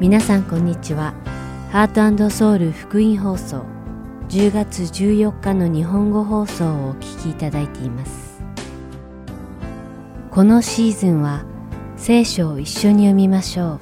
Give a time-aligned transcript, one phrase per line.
[0.00, 1.12] 皆さんこんにちは。
[1.72, 3.64] ハートソウル福音放送。
[4.28, 8.40] 10月14日の日本語放送をお聞きいただいています。
[10.30, 11.44] このシーズンは
[11.96, 13.80] 聖書を一緒に読みましょう。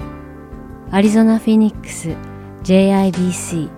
[0.89, 2.15] アリゾナ・フィニックス
[2.63, 3.69] JIBC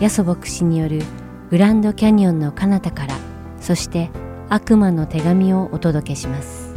[0.00, 1.00] ヤソ牧師による
[1.50, 3.14] グランドキャニオンの彼方から
[3.60, 4.10] そして
[4.48, 6.74] 悪魔の手紙をお届けします。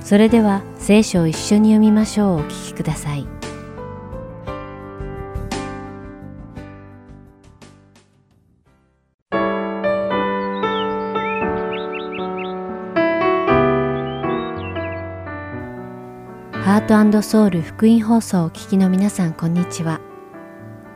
[0.00, 3.39] それでは聖書を一緒に読みましょうお聞きください。
[17.10, 20.00] ハートソウル福音放送をお聞きの皆さんこんにちは。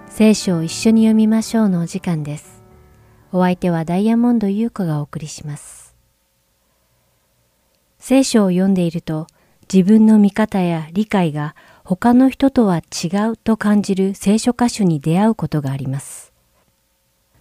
[0.07, 2.63] 聖書を一緒に読みましょうのお時間です。
[3.33, 5.97] お相手はダイヤモンド優子がお送りします。
[7.99, 9.27] 聖書を読んでいると
[9.63, 16.33] 自分の見方や理解が他の人とは違うと感じる聖書箇所に出会うことがあります。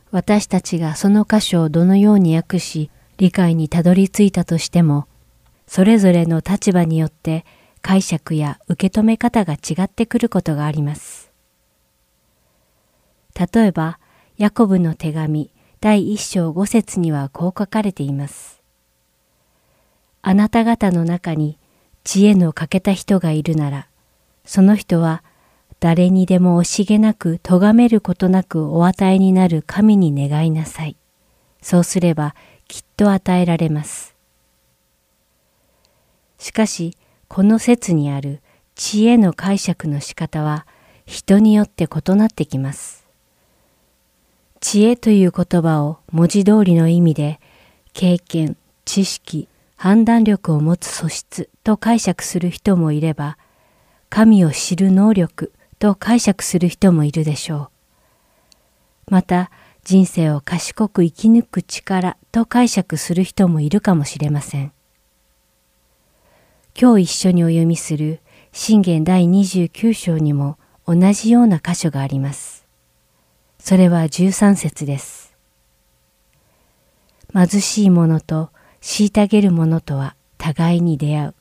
[0.10, 5.06] 私たちがその箇所をどのように訳し理解にたどり着いたとしても
[5.68, 7.46] それぞれの立場によって
[7.84, 11.32] 解釈や受け止め方が違ってくることがあります。
[13.38, 14.00] 例えば、
[14.38, 18.62] ヤコブの手紙第一章五節にはこう書かれています。
[20.22, 21.60] あなた方の中に
[22.06, 23.88] 知恵の欠けた人がいるなら、
[24.46, 25.22] その人は
[25.82, 30.96] 誰にでも惜しげなく咎めることなくお与えになる神に願いなさい。
[31.62, 32.34] そうすれば
[32.70, 34.16] きっと与えられます。
[36.38, 36.98] しかし、
[37.34, 38.44] この説にある
[38.76, 40.68] 知恵の解釈の仕方は
[41.08, 43.08] 人によって異なってきます。
[44.60, 47.40] 知恵という言葉を文字通りの意味で
[47.94, 53.40] 経験、知識、判断力を持つ素質と解釈する人もいれば、
[54.10, 57.72] 神を知る能力と解釈する人もいるでしょ
[59.08, 59.12] う。
[59.12, 59.50] また、
[59.84, 64.73] 人生を賢く生き抜く力と解釈する人もいるかもしれません。
[66.80, 68.20] 今日一緒にお読みする
[68.52, 70.58] 信玄第29章にも
[70.88, 72.66] 同じような箇所があります。
[73.60, 75.36] それは13節です。
[77.32, 78.50] 貧しい者と
[78.82, 81.36] 虐げる者とは互いに出会う。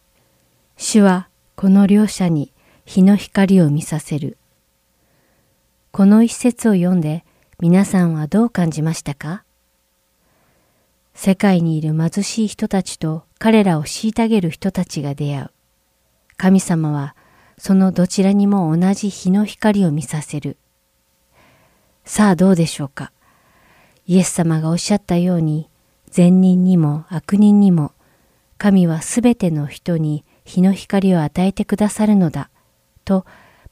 [0.77, 2.53] 主はこの両者に
[2.85, 4.37] 日の光を見させる。
[5.93, 7.25] この一節を読んで
[7.59, 9.45] 皆さんはどう感じましたか？
[11.15, 15.51] 世界にいる貧しい人たちと彼らを虐げる人たちが出会う。
[16.37, 17.15] 神様は
[17.59, 20.57] そのどちらにも同じ日の光を見させる。
[22.05, 23.13] さあどうでしょうか？
[24.07, 25.69] イエス様がおっしゃったように、
[26.11, 27.93] 善人にも悪人にも、
[28.59, 32.51] 神はすべての人に日の光を与えてくださるのだ、
[33.05, 33.25] と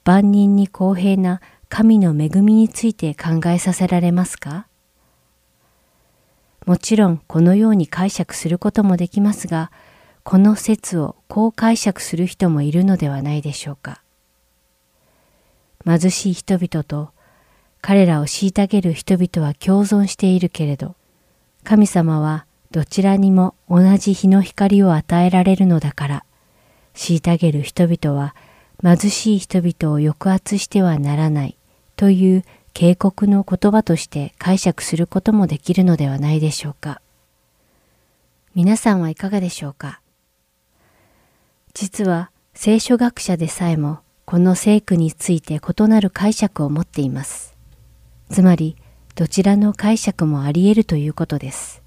[0.05, 4.67] 万人に公平な神の恵みについて考えさせられますか？
[6.65, 9.71] もちろんこのように解釈することもできますが、
[10.23, 14.01] この説をこう解釈する人もいるのではないでしょうか。
[15.85, 17.09] 貧しい人々と
[17.81, 20.95] 彼らを虐げる人々は共存しているけれど、
[21.63, 26.25] 神様はどちらにも同じ日の光を与えられるのだから、
[26.93, 28.35] 虐げる人々は
[28.83, 31.57] 貧しい人々を抑圧してはならない
[31.95, 37.01] という警告の言葉として解釈することもできるのではないでしょうか。
[38.55, 40.01] 皆さんはいかがでしょうか
[41.73, 47.55] 実は聖書学者でさえもこの聖句について異なる解釈を持っています。
[48.29, 48.77] つまり
[49.15, 51.81] どちらの解釈もあり得るということです。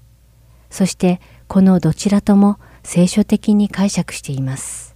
[0.69, 4.93] そしてこのどちらとも聖書的に解釈しています。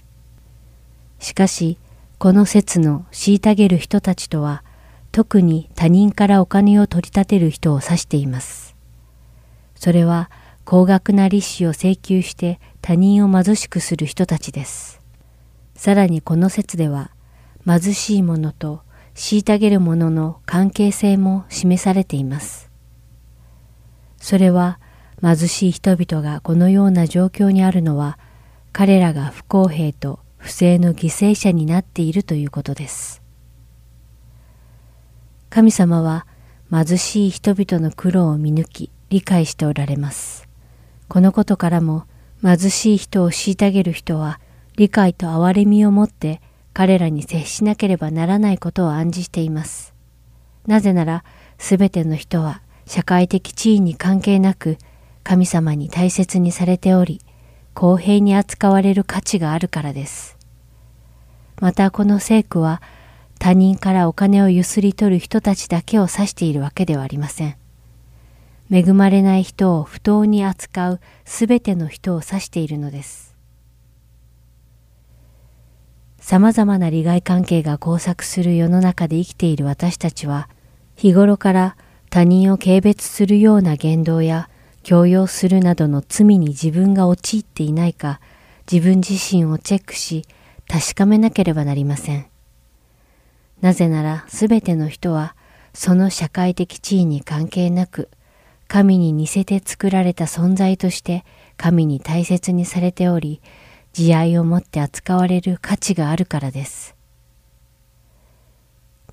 [1.19, 1.77] しかし
[2.17, 4.63] この説の虐げる人たちとは
[5.11, 8.75] 特に他人からお金を取り立てる人を指しています。
[9.75, 10.29] それは
[10.65, 15.01] 高額な利子を請求して他人を貧しくする人たちです。
[15.75, 17.11] さらにこの説では
[17.65, 18.81] 貧しい者と
[19.15, 22.69] 虐げる者の関係性も示されています。
[24.17, 24.79] それは
[25.21, 28.19] 貧しい人々がこのような状況にあるのは
[28.71, 33.21] 彼らが不公平と不正の犠牲者になっているということです。
[35.49, 36.27] 神様は
[36.71, 40.47] 貧しい人々の苦労を見抜き理解しておられます。
[41.07, 42.05] このことからも
[42.43, 44.39] 貧しい人を虐げる人は
[44.77, 46.41] 理解と憐れみを持って
[46.73, 49.93] 彼らに接しなければならないことを暗示しています。
[50.67, 51.23] なぜなら
[51.57, 54.77] すべての人は社会的地位に関係なく
[55.23, 57.21] 神様に大切にされており
[57.73, 60.37] 公平に扱われる価値があるからです。
[61.59, 62.81] またこの聖句は
[63.39, 67.55] 他人からお金をゆすり取る人たちだけを指しているわけではありません。
[68.71, 73.35] 恵まれない人を不当に扱うすべての人を指しているのです。
[76.19, 80.49] 様々な利害関係が交錯する世の中で生きている私たちは、
[80.95, 81.77] 日頃から
[82.11, 84.49] 他人を軽蔑するような言動や
[84.83, 88.19] 強要するなどの罪に自分が陥っていないか、
[88.71, 90.25] 自分自身をチェックし、
[90.67, 92.28] 確かめなければなりません。
[93.61, 95.35] なぜならすべての人は、
[95.73, 98.09] その社会的地位に関係なく、
[98.67, 101.25] 神に似せて作られた存在として
[101.57, 103.41] 神に大切にされており、
[103.93, 106.95] 慈愛をもって扱われる価値があるからです。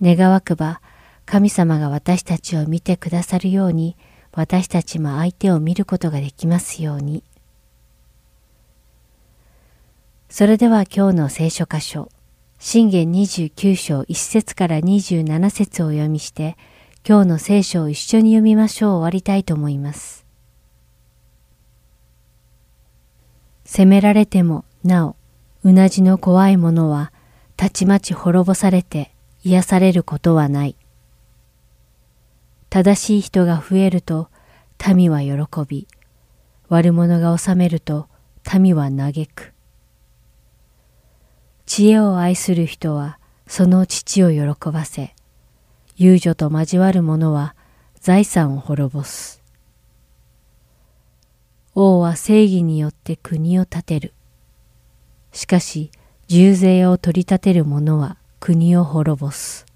[0.02, 0.81] 願わくば、
[1.25, 3.96] 神様が私たちを見てくださるように、
[4.32, 7.25] 私たちも相手を見ることができますように。
[10.28, 12.10] それでは今日の聖書箇所、
[12.58, 16.56] 信玄29章1節から27節を読みして、
[17.06, 20.26] 今日の聖書を一緒に読みましょう終わりたいと思います。
[23.64, 25.17] 責められてもなお、
[25.64, 27.12] うなじの怖いものは
[27.56, 29.12] たちまち滅ぼされて
[29.43, 30.76] 癒されることはない。
[32.70, 34.31] 正しい人が増えると
[34.94, 35.35] 民は喜
[35.69, 35.87] び、
[36.69, 38.09] 悪者が治めると
[38.59, 39.56] 民は嘆く。
[41.66, 45.14] 知恵を愛する人はその父を喜ばせ、
[45.96, 47.54] 遊女と交わる者は
[48.00, 49.42] 財産を滅ぼす。
[51.74, 54.14] 王は正義によって国を立てる。
[55.32, 55.90] しかし、
[56.28, 59.66] 重税を取り立てる者は国を滅ぼす。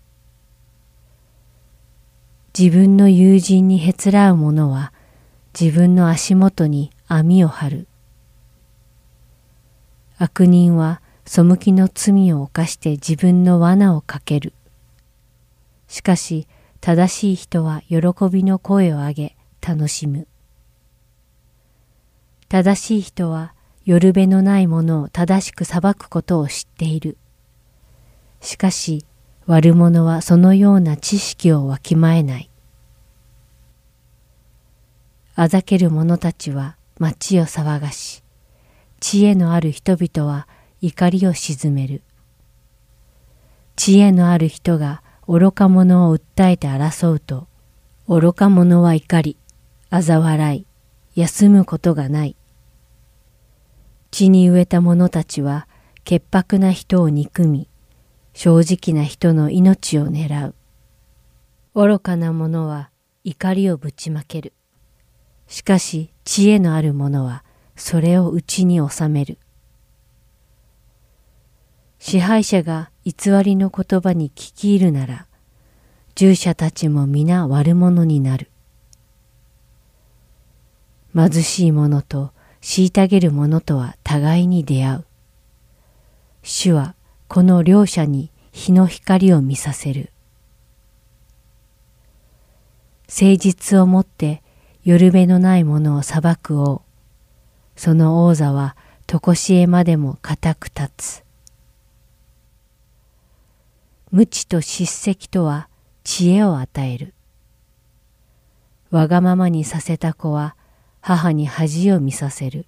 [2.59, 4.93] 自分の友人にへつらう者は
[5.59, 7.87] 自分の足元に網を張る。
[10.19, 14.53] 悪人は背きの罪を犯して自分の罠をかける。
[15.89, 16.47] しかし
[16.81, 17.99] 正しい人は喜
[18.31, 20.27] びの声を上げ楽しむ。
[22.49, 27.17] 正しい人はよるべのないものを正しく裁くことを知っている。
[28.41, 29.05] しかし
[29.47, 32.51] 悪者はそのような知識をわきまえない。
[35.35, 38.23] あざける者たちは町を騒がし、
[39.01, 40.47] 知恵のある人々は
[40.83, 42.03] 怒りを鎮める。
[43.77, 47.49] 知恵のある人が愚か者を訴えて争うと、
[48.09, 49.37] 愚か者は怒り、
[49.91, 50.67] 嘲笑い、
[51.15, 52.37] 休むことがない。
[54.11, 55.69] 地に植えた者たちは
[56.05, 57.69] 潔白な人を憎み、
[58.33, 60.55] 正直な人の命を狙う。
[61.75, 62.91] 愚かな者は
[63.23, 64.53] 怒りをぶちまける。
[65.47, 67.45] しかし知恵のある者は
[67.77, 69.39] それを内に収める。
[72.01, 75.27] 支配者が偽りの言葉に聞き入るなら、
[76.15, 78.51] 従者たちも皆悪者になる。
[81.15, 82.33] 貧しい者と
[82.63, 85.05] 虐げる者とは互いに出会う。
[86.43, 86.95] 主は
[87.29, 90.11] この両者に日の光を見させる。
[93.09, 94.43] 誠実をもって
[94.85, 96.81] よるべのないものを裁く王。
[97.77, 98.75] その王座は
[99.07, 101.30] とこしえまでも固く立つ。
[104.13, 105.69] 無知と叱責とは
[106.03, 107.15] 知恵を与える。
[108.91, 110.57] わがままにさせた子は
[111.01, 112.67] 母に恥を見させる。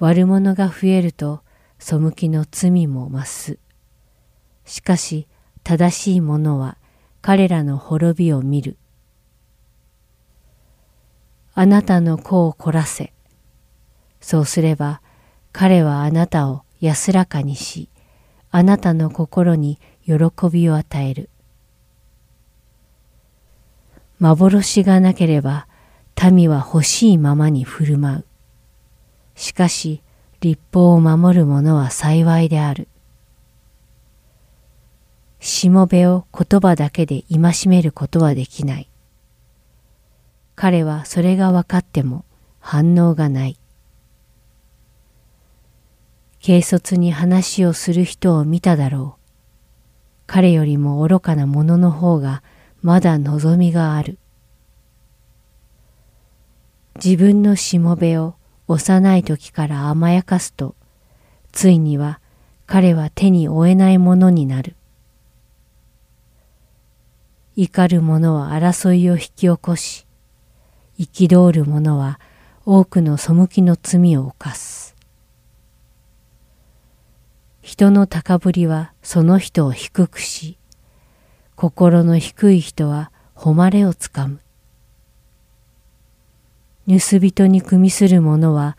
[0.00, 1.42] 悪者が増えると
[1.78, 3.58] 背きの罪も増す。
[4.64, 5.28] しかし
[5.62, 6.76] 正しい者は
[7.22, 8.76] 彼らの滅びを見る。
[11.54, 13.12] あなたの子を凝らせ。
[14.20, 15.00] そうすれば
[15.52, 17.88] 彼はあなたを安らかにし、
[18.56, 20.14] あなたの心に喜
[20.48, 21.28] びを与える。
[24.20, 25.66] 幻がなければ
[26.30, 28.24] 民は欲しいままに振る舞う。
[29.34, 30.02] しかし
[30.38, 32.86] 立法を守る者は幸いである。
[35.40, 38.88] しもべを言葉だけで戒めることはできない。
[40.54, 42.24] 彼はそれが分かっても
[42.60, 43.58] 反応がない。
[46.44, 49.20] 軽率に話をする人を見ただろう。
[50.26, 52.42] 彼よりも愚かな者の方が
[52.82, 54.18] まだ望みがある。
[57.02, 58.34] 自分のしもべを
[58.68, 60.74] 幼い時から甘やかすと、
[61.50, 62.20] ついには
[62.66, 64.76] 彼は手に負えないものになる。
[67.56, 70.06] 怒る者は争いを引き起こし、
[70.98, 72.20] 憤る者は
[72.66, 74.83] 多くの背きの罪を犯す。
[77.64, 80.58] 人の高ぶりはその人を低くし、
[81.56, 84.40] 心の低い人は誉れをつかむ。
[86.86, 88.76] 盗人に組みする者は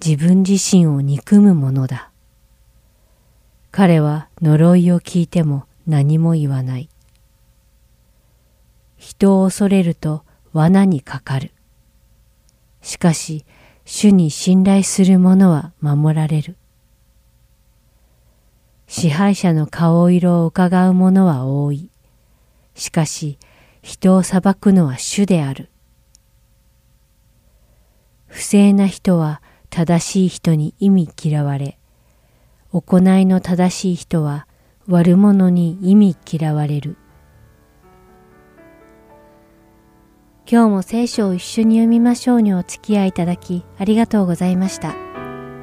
[0.00, 2.12] 自分自身を憎むものだ。
[3.72, 6.88] 彼は呪いを聞いても何も言わない。
[8.96, 11.50] 人を恐れると罠にかかる。
[12.82, 13.44] しかし、
[13.84, 16.56] 主に信頼する者は守られる。
[18.88, 21.90] 支配者の顔色を伺う者は多い。
[22.74, 23.38] しかし、
[23.82, 25.68] 人を裁くのは主である。
[28.26, 31.78] 不正な人は正しい人に意味嫌われ、
[32.72, 34.46] 行いの正しい人は
[34.86, 36.96] 悪者に意味嫌われる。
[40.50, 44.94] 今日も聖書を一緒に読みましょうにお付き合いいただきありがとうございました。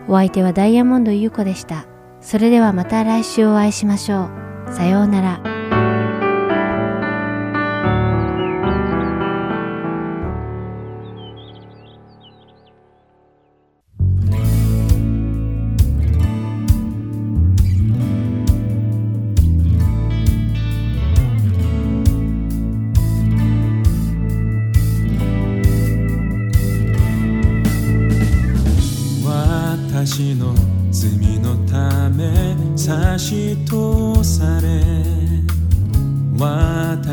[0.07, 1.87] お相手はダイヤモンド優子でした。
[2.25, 4.29] それではまた来週お会いしましょ
[4.67, 4.73] う。
[4.73, 5.54] さようなら。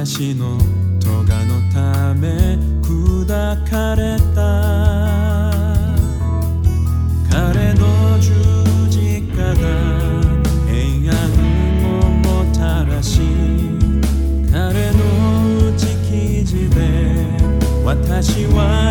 [0.04, 0.58] 私の
[0.98, 3.24] 咎のため砕
[3.70, 4.40] かれた。
[7.30, 8.32] 彼の十
[8.90, 9.54] 字架が
[10.66, 11.16] 平安
[11.86, 13.20] をもたらし
[14.50, 14.98] 彼の
[15.70, 16.80] 打ち記事で
[17.84, 18.81] 私は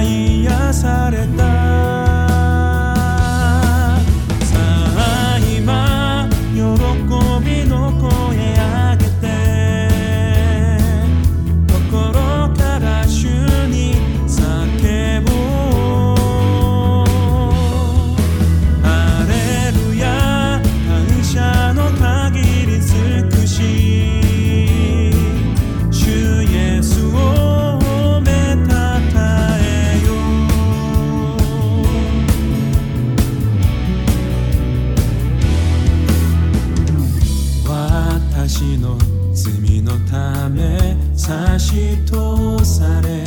[38.61, 38.95] 私の
[39.33, 43.25] 罪のため差し通され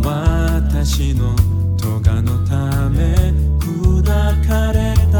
[0.00, 1.34] 私の
[1.76, 3.12] 咎のため
[3.58, 4.04] 砕
[4.46, 5.18] かれた。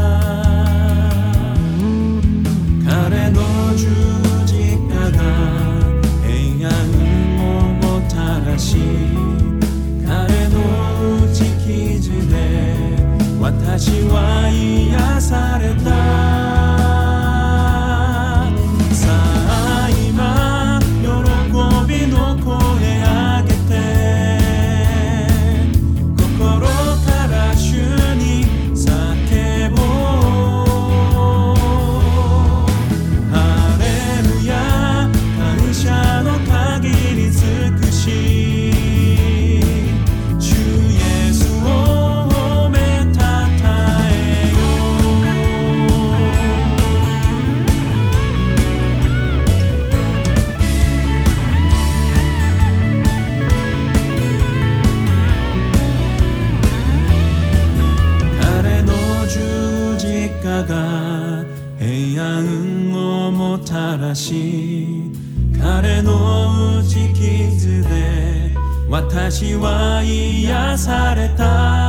[2.85, 3.41] 彼の
[3.75, 3.85] 十
[4.45, 5.19] 字架が
[6.25, 6.71] 平安
[7.39, 7.43] を
[7.73, 8.77] もたらし
[10.07, 10.55] 彼の
[11.25, 12.33] 打ち傷で
[13.41, 14.47] 私は
[69.25, 71.82] 私は癒された。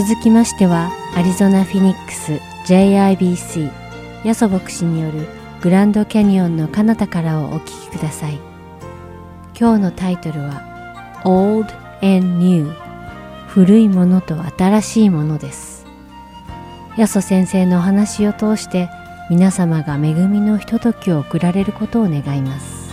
[0.00, 2.34] 続きましては、アリゾナ・フィニックス
[2.66, 3.68] JIBC
[4.24, 5.26] ヤソ牧師による
[5.60, 8.38] グランドキャニオンの彼方からをお聞きください。
[9.58, 10.62] 今日のタイトルは
[11.24, 12.70] Old and New
[13.48, 15.84] 古いものと新しいものです。
[16.96, 18.88] ヤソ先生のお話を通して
[19.30, 22.87] 皆様が恵みのひとときを送られることを願います。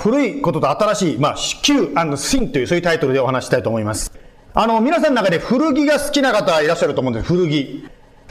[0.00, 4.12] 古いことと新しい、まあ、旧新というそういうタイトルでお話したいと思います。
[4.54, 7.26] あの、皆さんの中で古着が好きな方いらっしゃると思うんです。
[7.26, 7.88] 古着。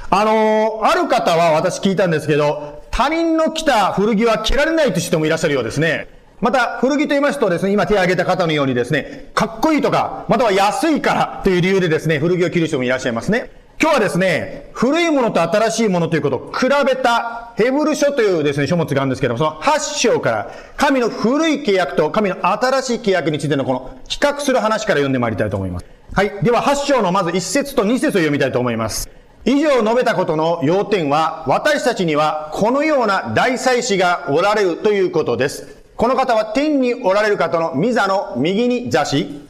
[0.10, 6.08] あの、ある方は私聞いたんですけど、他人の着た古着は着られないという人もいらっしゃるようですね。
[6.40, 13.50] また、古着と言いますとですね、今手を挙げた方のようにですね、かっこいいとか、または安いからという理由でですね、古着を着る人もいらっしゃいますね。
[13.80, 25.86] 今日はですね、古いものと新しいものということを比べたヘブル書というですね、書物があるんですけども、その8章から神の古い契約と神の新しい契約についてのこの比較する話から読んでまいりたいと思います。
[26.12, 26.44] はい。
[26.44, 29.08] では8章のまず1節と2節を読みたいと思います。
[29.46, 35.78] 以上述べたことの要点は、私たちにはこのような大祭司がおられるということです。
[35.96, 39.47] この方は天におられる方の御座の右に座し、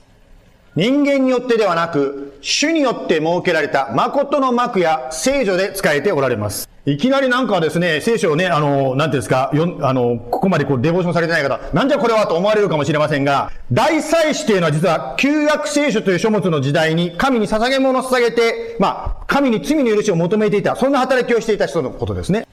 [0.77, 6.69] 人間によってではなく、主によって設けられた誠の幕や聖女で使えておられます。
[6.85, 22.47] いきなりなんかですね、聖書をね、あの、なんていうんですか、よあの、ここまでこう、デボーションされてない方、なんじゃこれはと思われるかもしれませんが、大祭司というのは実は、旧約聖書という書物の時代に、神に捧げ物を捧げて、まあ、神に罪の許しを求めていた、そんな働きをしていた人のことですね。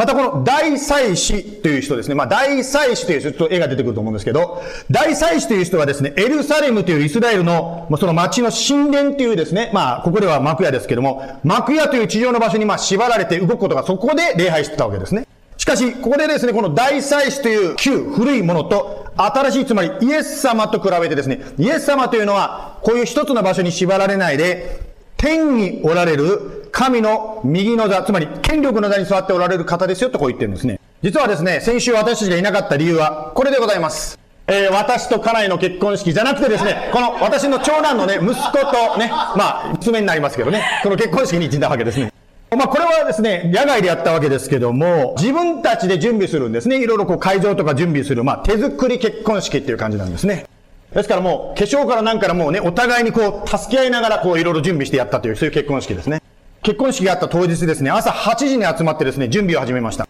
[0.00, 2.14] またこの大祭司という人ですね。
[2.14, 15.26] まあ大祭司という人、ちょっと絵が出てくると思うんですけど、大祭司という人はですね、エルサレムというイスラエルの、まあその町の神殿というですね、まあここでは幕屋ですけども、幕屋という地上の場所にまあ縛られて動くことがそこで礼拝してたわけですね。
[15.58, 24.80] しかし、ここでですね、この大祭司という旧、古いものと、新しい、つまりイエス様と比べてですね、イエス様というのは、こういう一つの場所に縛られないで、
[25.18, 30.80] 天におられる神の右の座、つまり権力の座に座っておられる方ですよとこう言ってるんですね。
[31.02, 34.18] 実はですね、先週私たちがいなかった理由はこれでございます。
[34.46, 42.12] えー、私と家内の結婚式じゃなくてですね、この私の長男のね、息子とね、まあ、娘になりますけどね、この結婚式に行ったわけですね。
[42.56, 46.82] まあ、これはですね、野外でやったわけですけども、自分たちで準備するんですね。
[46.82, 50.46] いろいろこう会場とか準備する、まあ、手作り結婚式っていう感じなんですね。
[50.92, 56.20] ですからもう、化粧からなんからもうね、お互いにこう、助け合いながらこう、いろいろ準備してやったという、そういう結婚式ですね。
[56.62, 60.06] 結婚式があった当日ですね、朝8時に集まってですね、準備を始めました。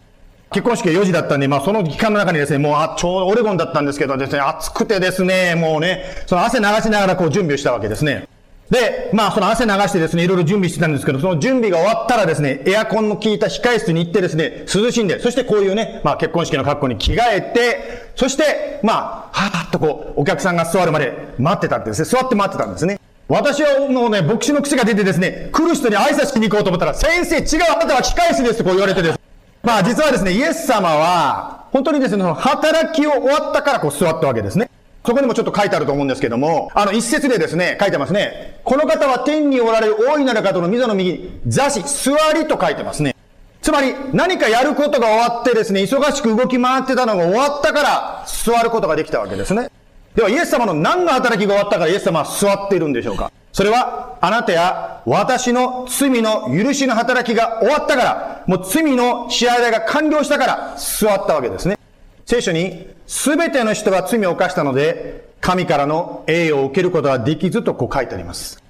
[0.51, 8.27] 結婚式が4時だったんで、まあその期間の中にですね、もうあ、ちょうどオレゴンだったんですけどですね、暑くてですね、もうね、その汗流しながらこう準備をしたわけですね。
[8.69, 22.05] で、まあその汗流してですね、いろいろ準備してたんですけど、その準備が終わったらですね、エアコンの効いた控室に行ってですね、涼しんで、そしてこういうね、まあ結婚式の格好に着替えて、そして、まあ、はーっとこう、お客さんが座るまで待ってたんですね。
[22.05, 22.99] 座って待ってたんですね。
[23.31, 29.19] 私はもうね、牧師の癖が出てですね、来る人に挨拶しに行こうと思ったら、先生違う、あなたは機械室ですとこう言われてです。
[29.63, 34.69] まあ実はですね、イエス様は、本当にですね、働きを終わったからこう座ったわけですね。
[35.05, 38.59] そこにもちょっと書いてあると思うんですけども、あの一節でですね、書いてますね。
[38.65, 43.15] この方は天におられる大いなる方の溝の右に座し、座りと書いてますね。
[43.61, 49.69] つまり何かやることが終わってですね、忙しく動き回ってたのが終わったから座ることができたわけですね。
[50.15, 53.31] ではイエス様の何の働きが終わったからイエス様は座っているんでしょうか？
[53.53, 61.77] それはあなたや私の罪の許しの働きが終わったから、もう罪の支払いが完了したから座ったわけですね。
[62.25, 68.61] 聖書に、すべての人が罪を犯したので、神からの栄誉を受けることができずとこう書いてあります。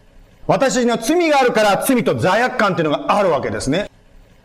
[0.47, 3.89] 私たちには罪があるから罪と罪悪感というのがあるわけですね。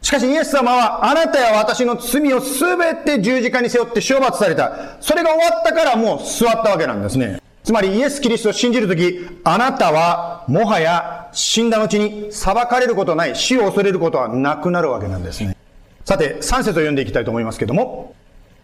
[0.06, 4.98] しかしイエス様はあなたや私の罪をすべて十字架に背負って処罰された。
[5.00, 7.42] それが終わったからもう座ったわけなんですね。
[7.64, 15.56] つまりイエス・キリストを信じるとき、あなたはもはや死んだ後に裁かれることない、死を恐れることはなくなるわけなんですね。
[16.04, 18.14] さて、3節を読んでいきたいと思いますけども、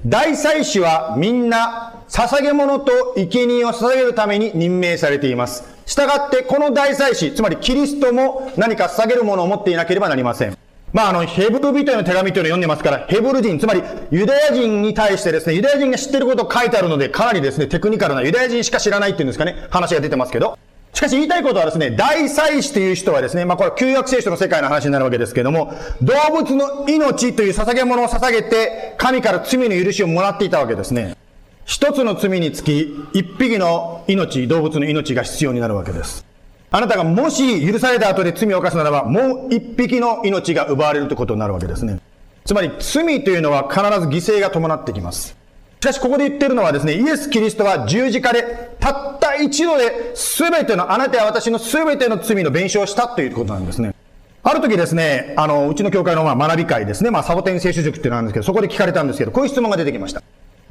[0.06, 5.64] 大祭司はみんな捧げ物と生贄を捧げるために任命されています。
[5.86, 10.56] したがってこの大祭司、つまりキリストも何か捧げるものを持っていなければなりません。
[10.92, 20.58] まあ、あの、ヘブル人への手紙というのを読んでますから、ヘブル人、つまりユダヤ人に対してですね、ユダヤ人が知ってることを書いてあるので、かなりですね、テクニカルなユダヤ人しか知らないっていうんですかね、話が出てますけど、
[20.92, 31.16] しかし言いたいことはですね、大祭司という人はですね、まあこれは旧約聖書の世界の話になるわけですけども、動物の命という捧げ物を捧げて、神から罪の許しをもらっていたわけですね。
[31.64, 36.31] 一つの罪につき、一匹の命、動物の命が必要になるわけです。
[36.74, 42.00] あなたがもし許された後で罪を犯すならば、もう一匹の命が奪われるということになるわけですね。
[42.46, 45.36] つまり罪というのは必ず犠牲が伴ってきます。
[45.80, 53.94] しかしここで言ってるのはですね、イエス・キリストは十字架でたった一度で全ての、あなたや私の全ての罪の弁償をしたということなんですね。
[54.42, 60.22] ある時ですね、あの、うちの教会のまあ学び会ですね、まあサボテン聖書塾っていうのがあるんですけど、そこで聞かれたんですけど、こういう質問が出てきました。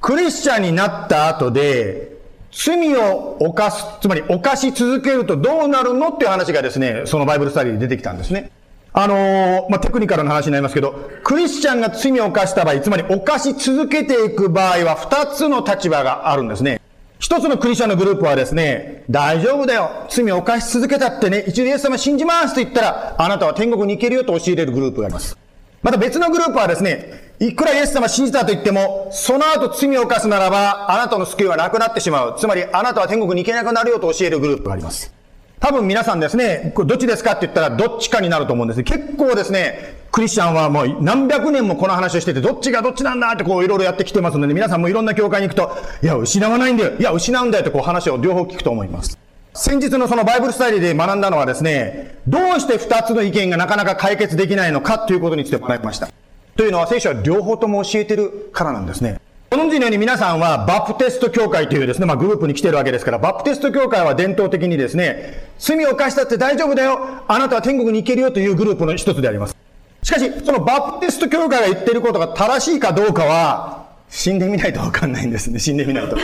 [0.02, 2.21] クリスチャンになった後で、
[2.52, 8.52] 罪を犯す、つまり犯し続けるとどうなるのっていう話がですね、そのバイブルスタディで出てきたんですね。
[8.94, 16.82] あのー、まあ、テクニカルな話になりますけど、クリスチャンが罪を犯した場合、つまり犯し続けていく場合は二つの立場があるんですね。
[17.20, 20.08] 一つのクリスチャンのグループはですね、大丈夫だよ。
[20.10, 25.38] 罪を犯し続けたってね、一度イエス様信じますと言ったら、あなたは天国に行けるよと教えれるグループがあります。
[25.82, 32.36] また別のグループはですね、いくらイエス様信じたと言っても、その後罪を犯すならば、あなたの救いはなくなってしまう。
[32.38, 35.12] つまり、あなたは天国に行けなくなるよと教えるグループがあります。
[35.60, 38.84] 多分皆さんですね、これどっちですかって言ったらどっちかになると思うんです。
[38.84, 46.92] 結構ですね、クリスチャンはもう何百年もこの話をしてて、どっちがどっちなんだってこういろいろやってきてますので、皆さんもいろんな教会に行くと、いや、失わないんだよ。
[47.00, 49.18] いや、失うんだよってこう話を両方聞くと思います。
[49.54, 56.08] 先日のそのバイブルスタイルで学んだのはですね、どうして二つの意見がなかなか解決できないのかということについて学びました。
[56.56, 59.20] というのは聖書は両方とも教えてるからなんですね。
[59.50, 69.56] ご存知のように皆さんはバプテスト教会というですね、まあグループに来てるわけですから、バプテスト教会は伝統的にですね、罪を犯したって大丈夫だよあなたは天国に行けるよというグループの一つであります。
[70.02, 75.60] しかし、そのバプテスト教会が言ってることが正しいかどうかは、死んでみないとわかんないんですね。
[75.60, 76.16] 死んでみないと。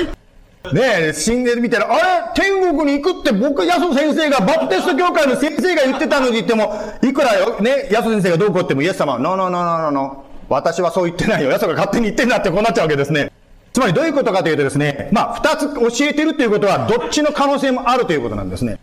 [0.73, 1.95] ねえ、死んでるみたら、あ
[2.33, 2.41] れ？
[2.41, 10.27] 天国に行くって僕、ヤソ先生が、バプテスト教会の先生が言ってたのに言っても、いくらよ、ね、ヤソ先生がどうこうっても、イエス様は、ノーノーノーノーノーノー。
[10.49, 11.51] 私はそう言ってないよ。
[11.51, 13.31] ヤソが勝手に言ってんだってこうなっちゃうわけですね。
[13.73, 18.79] つまりどういうことかというとですね、まあ、二つ教えてるということは、どっちの可能性もあるということなんですね。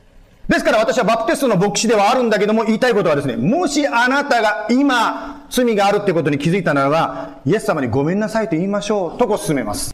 [0.47, 9.94] ですから私はバプテストの牧師ではあるんだけども、言いたいことはですね、もしあなたが今、罪があるってことに気づいたならば、イエス様にごめんなさいと言いましょう、とこう進めます。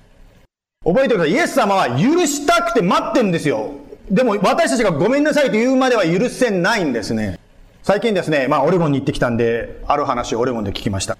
[0.93, 1.33] 覚えてください。
[1.33, 3.73] イエス様は許したくて待ってんですよ。
[4.11, 7.39] でも私たちがごめんなさいと言うまでは許せないんですね。
[7.83, 11.17] 最近ですね、まあオレゴンに行ってきたんで、ある話をオレゴンで聞きました。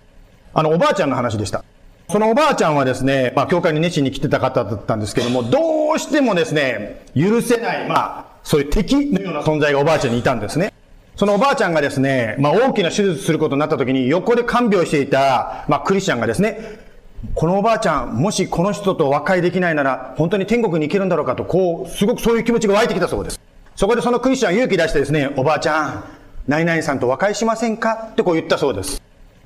[0.53, 1.65] あの、おばあちゃんの話でした。
[2.11, 10.73] そのおばあちゃんはですね、まあ、教会に熱心に来てた方だったんですけども、どうしてもですね、許せない、まあ、そういう敵のような存在がおばあちゃんにいたんですね。
[11.15, 16.90] そのおばあちゃんがですね、まあ、大きな手術することになった時に、横で看病していた、まあ、クリスチャンがですね、
[17.35, 23.41] このおばあちゃん、もしこの人と和解できないなら、本当に天国に行けるんだろうかと、こう、すごくそういう気持ちが湧いてきたそうです。
[23.77, 26.05] そこでそのクリスチャン勇気出してですね、おばあちゃん、
[26.49, 28.09] 何々さんと和解しませんか？
[28.13, 29.01] ってこう言ったそうです。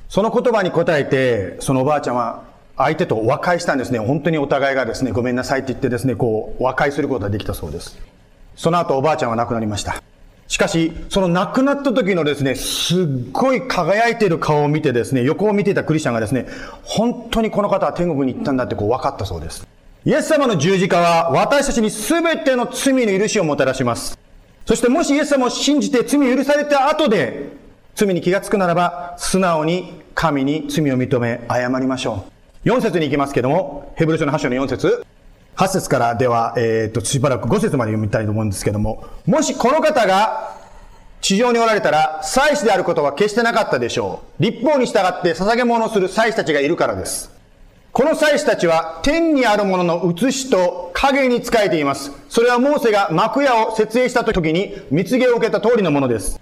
[0.09, 2.45] その言葉に答えて、そのおばあちゃんは
[2.77, 3.99] 相手と和解したんですね。
[3.99, 7.99] 本当にお互いがですね、ごめんなさいって言ってですね、こう、和解することができたそうです。
[8.57, 10.03] その後おばあちゃんは亡くなりました。
[10.55, 16.47] しかし、その亡くなった時のですね、すっごい輝いている顔を見てですね、横を見ていたクリスチャンがですね、
[16.85, 19.67] 本当にこの方は天国に行ったんだってこう分かったそうです。
[20.05, 24.17] イエス様の十字架は私たちに全ての罪の許しをもたらします。
[24.65, 27.49] そしてもしイエス様を信じて罪を許された後で、
[27.97, 32.27] 罪に気がつくならば、素直に神に罪を認め謝りましょ
[32.65, 32.69] う。
[32.69, 35.05] 4節に行きますけども、ヘブル書の8章の4節
[35.57, 40.57] 8節からでは、えっ、と、しばらく5節まで読みたいと思うんですけども、もしこの方が
[41.21, 44.43] 地上におられたら、祭司であることは決してなかったでしょう。
[44.43, 47.31] 立法に従って捧げ物をする祭司たちがいるからです。
[47.93, 52.11] この祭司たちは天にあるものの写しと影に仕えています。
[52.29, 56.41] それはモーセが幕屋を設営した時に蜜毛を受けた通りのものです。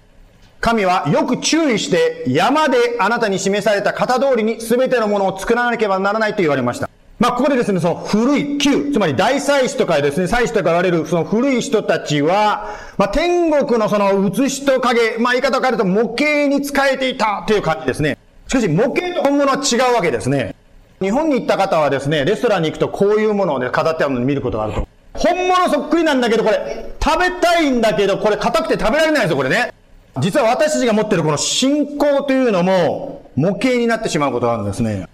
[0.59, 6.89] 神はよく注意して山であなたに示された型通りに全てのものを作らなければならないと言われました。
[7.19, 18.17] まあ、ここでですね、その古い旧、つまり大祭司とかですね、祭司とか言われるその古い人たちは、まあ、天国のその写しと影、まあ、言い方を変えると模型に使えていたという感じですね。
[18.47, 20.55] しかし、模型と本物は違うわけですね。
[21.01, 24.87] 日本に行った方はですね、レストランに行くとこういうものをね、飾ってあるのに見ることがあると。
[25.13, 29.71] 本物そっくりなんだけど、これ、食べたいんだけど、これ硬くて食べられないですよ、これね。
[30.19, 35.07] 実は私たちが持ってるこの信仰というのも模型になってしまうことがあるんですね。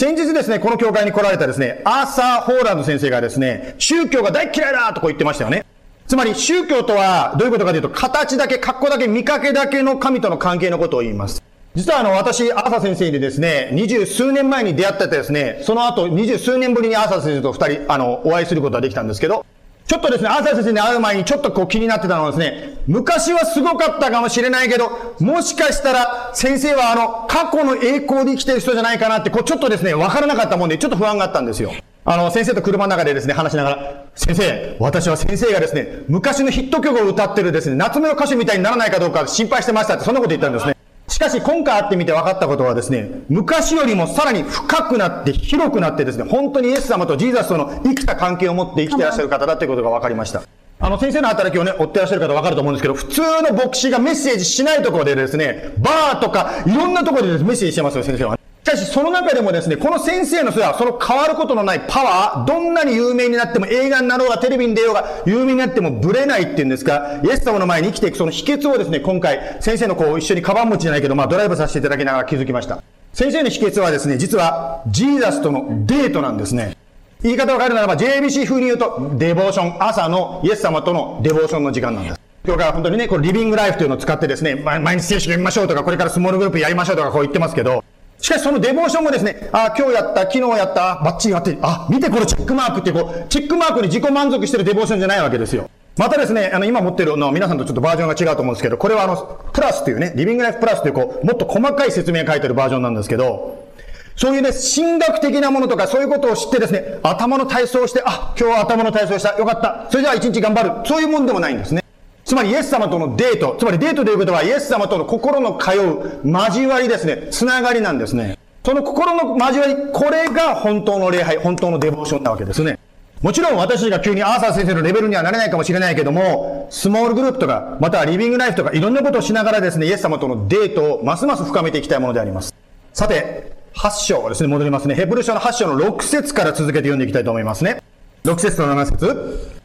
[0.00, 5.66] 先日ですね、この教会に来られたですね、アーサー・ホーランド先生がですね、宗教が大嫌いだとこう言ってましたよね。
[6.06, 11.42] つまり宗教とはどういうことかというと、形だけ、格好だけ、見かけだけの神との関係のことを言います。
[11.74, 19.44] 実はあの、私、アーサー先生にですね、二十数年前に出会っててですね、その後二十数年ぶりにアーサー先生と二人、あの、お会いすることができたんですけど、
[19.90, 31.72] ちょっとですね、朝先生に会う前にちょっとこう気になってたのはですね、昔はすごかったかもしれないけど、もしかしたら先生はあの、過去の栄光で生きてる人じゃないかなって、こうちょっとですね、わからなかったもんで、ちょっと不安があったんですよ。
[32.04, 40.76] あの、先生と車の中でですね、話しながら、先生、私は先生がですね、昔のヒット曲を歌ってるですね、夏目の歌手みたいにならないかどうか心配してましたって、そんなこと言ったんですね。
[41.20, 50.42] しかし今回会ってみて分かったことはですね、昔よりもさらに深くなって広くなってですね、本当にイエス様とジーザスとの生きた関係を持って生きてらっしゃる方だということが分かりました。
[50.80, 58.38] あの、先生の働きをね、追ってらっしゃる方分かると思うんですけど、普通の牧師がメッセージしないところでですね、バーとかいろんなところでメッセージしてますよ、先生は。
[58.62, 72.82] しかし、その中でもですね、この先生のそれは、その変わることのないパワー、どんなに有名になっても、映画になろうが、テレビに出ようが、有名になってもブレないっていうんですか、イエス様の前に生きていくその秘訣をですね、今回、先生のこう、一緒にカバン持ちじゃないけど、まあ、ドライブさせていただきながら気づきました。
[73.14, 76.76] 先生の秘訣はですね、実は、ジーザスとのデートなんですね。
[77.22, 82.20] 言い方を変えるならば、JBC 風に言うと、デボーション、朝のイエス様とのデボーションの時間なんです。
[82.42, 87.84] 今日から本当にね、これリビングライフというのを使ってですね、毎日聖書読みましょうとか、これからスモールグループやりましょうとか、こう言ってますけど、
[88.20, 95.70] しかしそのデボーションもですね、あ、今日やった、昨日やった、バッチリやって、あ、見てこのチェックマークって、こう、チェックマークに自己満足してるデボーションじゃないわけですよ。
[95.96, 103.68] またですね、あの、今持ってるのは皆さんとちょっとバージョンが違うと思うんですけど、これはあの、プラスというね、リビングライフプラスという、こう、もっと細かい説明書いてるバージョンなんですけど、
[104.16, 109.86] そういうね、神学的なものとかそういうことを知ってですね、頭の体操をして、あ、今日は頭の体操した、よかった。
[109.90, 110.70] それじゃあ一日頑張る。
[110.84, 111.82] そういうもんでもないんですね。
[112.30, 118.38] つまりイエス様とのデート、つまりデートということはイエス様との心の通う交わりですね、つながりなんですね。
[118.64, 122.78] その心の交わり、これが本当の礼拝、本当のデボーションなわけですね。
[123.20, 132.54] もちろん私たちが急にアーサー先生のレベルにはなれないかもしれないけども、スモールグループとか、またはリビングライフとか、いろんなことをしながらですね、イエス様とのデートをますます深めていきたいものであります。
[132.92, 134.94] さて、8章ですね、戻りますね。
[134.94, 137.82] ヘブル書の8章の6節から続けて読んでいきたいと思いますね。
[138.22, 139.60] 6節と7節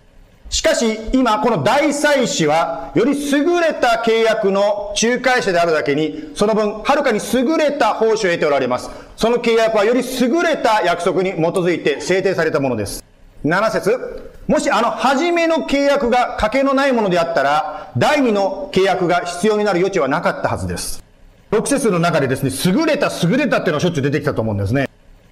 [0.56, 8.90] しかし、今、この大祭司は、より優れた契約の仲介者であるだけに、その分、はるかに優れた報酬を得ておられます。
[9.18, 13.04] その契約はより優れた約束に基づいて制定されたものです。
[13.44, 21.04] 7節もしあの初めの契約が賭けのないものであったら、第二の契約が必要になる余地はなかったはずです。
[21.52, 24.88] 6節の中でですね、優れた優れたっていうのがしょっちゅう出てきたと思うんですね。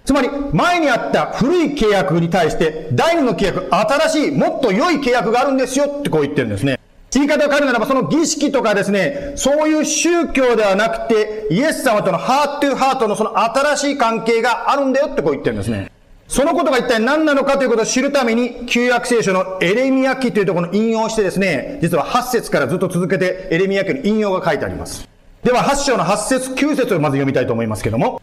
[0.06, 6.80] つまり、前にあった古い契約に対して、第二の契約、新しい、もっと良い契約があるんですよってこう言ってるんですね。
[7.12, 15.92] 言い方を変えるならば、その儀式とかですね、そういう宗教ではなくて、イエス様とのハートゥーハートのその新しい関係があるんだよってこう言ってるんですね。
[16.28, 25.08] そのことが一体何なのかということを知るために、旧約聖書のエレミヤ記というところの引用をしてですね、実は8節からずっと続けてエレミヤ記の引用が書いてあります。
[25.44, 28.22] では8章の8節9節をまず読みたいと思いますけども、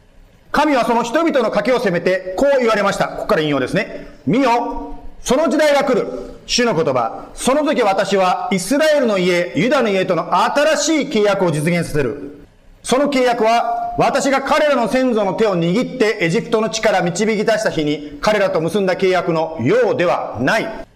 [0.53, 3.09] 神はその人々の賭けを責めて、こう言われました。
[3.09, 4.09] ここから引用ですね。
[4.27, 6.41] 見よ、その時代が来る。
[6.47, 7.29] 主の言葉。
[7.35, 12.45] その時私はイスラエルの家、ユダの家との新しい契約を実現させる。
[12.83, 20.87] その契約は、私が彼らの先祖の手を握ってエジプトの地から導き出した日に、彼らと結んだ契約のようではない。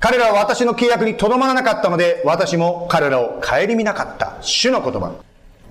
[0.00, 4.38] 彼らは私の契約にとどまらなかったので、私も彼らを顧みなかった。
[4.40, 5.12] 主の言葉。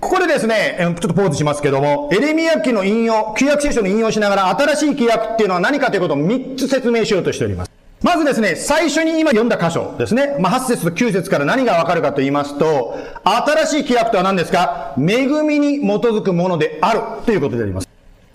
[0.00, 7.70] ここでですね、ちょっとポーズしますけども、エレミヤ記の引用、旧約聖書の引用しながら、新しい契約っていうのは何かということを3つ説明しようとしております。
[8.02, 10.36] まずですね、最初に今読んだ箇所ですね。
[10.40, 14.94] まあ、8節と9節から何がわかるかと言いますと、新しい契約とは何ですか？
[14.98, 17.88] 恵みに基づくものであるということであります。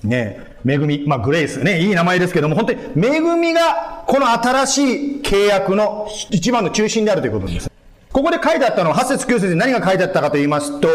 [0.04, 4.78] ね、恵み、まあ、グレイスね、いい名前ですけども、本当に恵みがこの新し
[5.18, 7.72] い契約の一番の中心であるということです。
[8.16, 10.88] ここで書いてあったのは、8節9節に何が書いてあったかと言いますと、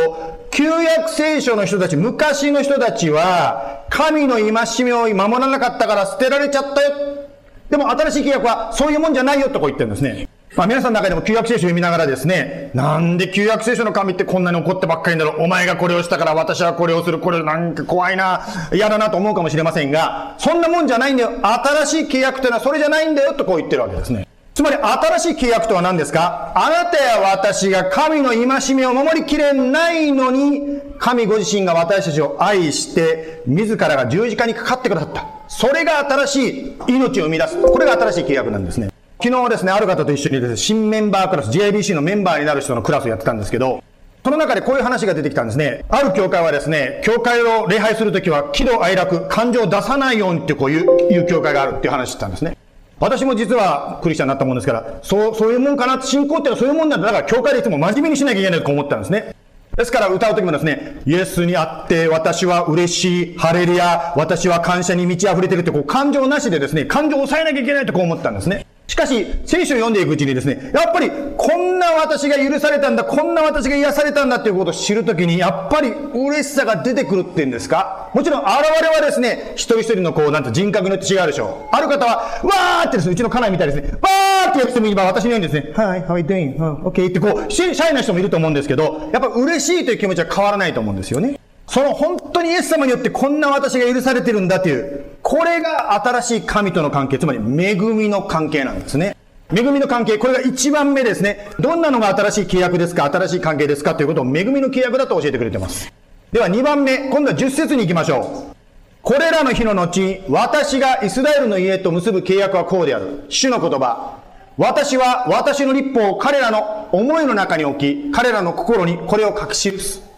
[0.50, 7.28] 旧約聖書の人たち、昔の人たちは、神の戒めを守らなかったから捨てられちゃったよ。
[7.68, 10.28] でも新しい契約はそういうもんじゃないよとこう言ってるんですね。
[10.56, 15.42] まあ皆さんの中でも旧約聖書を読みながらですね、なんで旧約聖書の神ってこんなに怒ってばっかりだろう。
[15.42, 17.18] お前がこれをしたから私はこれをする。
[17.18, 21.32] これなんか怖いな、嫌だなと思うかもしれませんが、そんなもんじゃないんだよ。
[21.42, 24.26] 新しい契約というのはそれじゃないんだよとこう言ってるわけですね。
[24.60, 26.52] つまり新しい契約とは何ですか？
[26.54, 35.26] あなたや私が神の戒めを守りきれないのに、神ご自身が私たちを愛して、自らが十字架にかかってくださった。
[35.48, 37.58] それが新しい命を生み出す。
[37.58, 38.90] これが新しい契約なんですね。
[39.22, 43.82] 昨日ですね、ある方と一緒にですね、新メンバークラス、JBC のメンバーになる人のクラスをやってたんですけど、
[44.22, 45.86] その中でこういう話が出てきたんですね。
[45.88, 52.58] ある教会はですね、教会を礼拝するときは喜怒哀楽、感情を出さないようにってこういういう教会があるっていう話してたんですね。
[53.00, 57.06] 私も実はクリスチャンになったもんですから、そう、そういうもんかな、信仰っていうのはそういうもんなんだ。
[57.06, 59.34] だから教会でいつも真面目にしなきゃいけないと思ったんですね。
[59.74, 68.66] ですから歌うときもですね、イエスに会って私は嬉しい、ハレルヤ、私は感謝に満ち溢れてるってこう感情なしでですね、感情を抑えなきゃいけないとこう思ったんですね。
[68.90, 78.10] しかし、聖書を読んでいくうちにですね、やっぱり、こんな私が許されたんだ、こんな私が癒されたんだっていうことを知るときに、やっぱり嬉しさが出てくるっていうんですか？
[78.14, 78.50] もちろん、現
[78.82, 81.76] れはですね、一人一人のこう、なんと人格によって違うでしょう。
[81.76, 86.56] ある方は、わーってですね、うちの家内みたいですね、わーってやる人もいれば、私のようにですね、はい、how are you doing?
[86.82, 91.39] OK ってこう、シャイな人もいると思うんですけど、やっぱ嬉しいという気持ちは変わらないと思うんですよね。
[91.70, 99.16] その本当にイエス様によってこんな私が許されてるんだという、これが新しい神との関係、つまり恵みの関係なんですね。
[99.54, 101.48] 恵みの関係、これが一番目ですね。
[101.60, 105.92] どんなのが新しい契約ですか新しい関係ですかということを恵みの契約だと教えてくれてます。
[106.32, 108.56] では2番目、今度は10節に行きましょう。
[109.02, 113.26] これらの日の後、私がイスラエルの家と結ぶ契約はこうである。
[113.28, 114.18] 主の言葉。
[114.58, 120.09] 私は私の立法を彼らの思いの中に置き、彼らの心にこれを書き記す。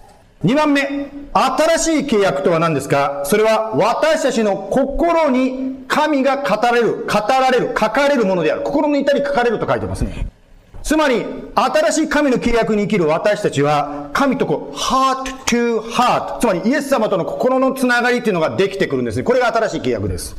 [0.44, 3.22] 2番目、新しい契約とは何ですか？
[3.24, 8.62] それは私たちの心に神が語られる、語られる、書かれるものである。
[8.62, 10.26] 心の至り書かれると書いてますね。
[10.83, 11.24] つまり、
[11.55, 16.38] 新しい神の契約に生きる私たちは、神とこう、heart to heart。
[16.40, 19.22] つまり、イエス様との心のつながりっていうのができてくるんですね。
[19.22, 20.35] これが新しい契約です。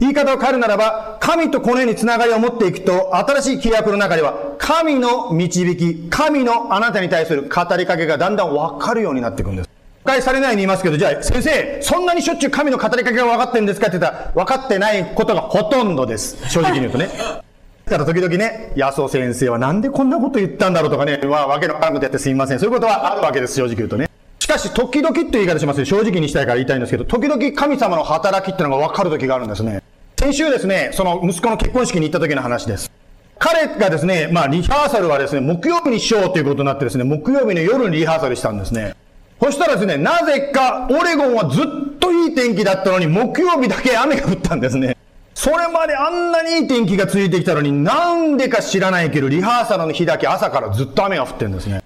[0.00, 9.70] 言い方を変えるならば、神とこのようにつながりを持っていくと、新しい契約の中では、神の導き、神のあなたに対する語りかけがだんだん分かるようになっていくんです。
[10.04, 16.48] 誤解されないように言いますけど、じゃあ、先生、そんなにしょっちゅう神の語りかけが分かってるんですかって言ったら、分かってないことがほとんどです。
[16.48, 17.08] 正直に言うとね。
[17.86, 22.58] だから時々ね、安尾先生はなんでこんなこと言ったんだろうとかね、わ、わけのわからんことやってすみません。
[22.58, 24.10] そういうことはあるわけです、正直言うとね。
[24.46, 29.82] しかし、時々って言い方します正直にしたいから言いたいんですけど、時々神様の働きってのが分かる時があるんですね。
[30.16, 32.92] 先週ですね、その息子の結婚式に行った時の話です。
[33.40, 38.94] 彼がですね、まあ、リハーサルはですね、木曜日にしようということになってですね、木曜日の夜にリハーサルしたんですね。
[39.42, 44.96] そしたらですね、なぜかオレゴンはずっといい天気だったのに、木曜日だけ雨が降ったんですね。
[45.34, 51.82] それまであんなにいい天気が続いてきたのに、なんでか知らないけど、リハーサルの日だけ朝からずっと雨が降ってるんですね。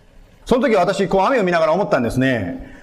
[0.51, 2.75] その時私、こう雨を見ながら思ったんですね。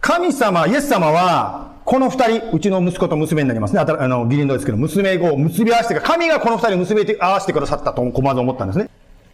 [0.00, 3.80] 神様、イエス様は、この二人、うちの息子と娘になりますね。
[3.80, 8.88] あの、義理のですけど、娘を結び合わせて、神がこの二人を結び合わせてくださったと、まず思ったんですね。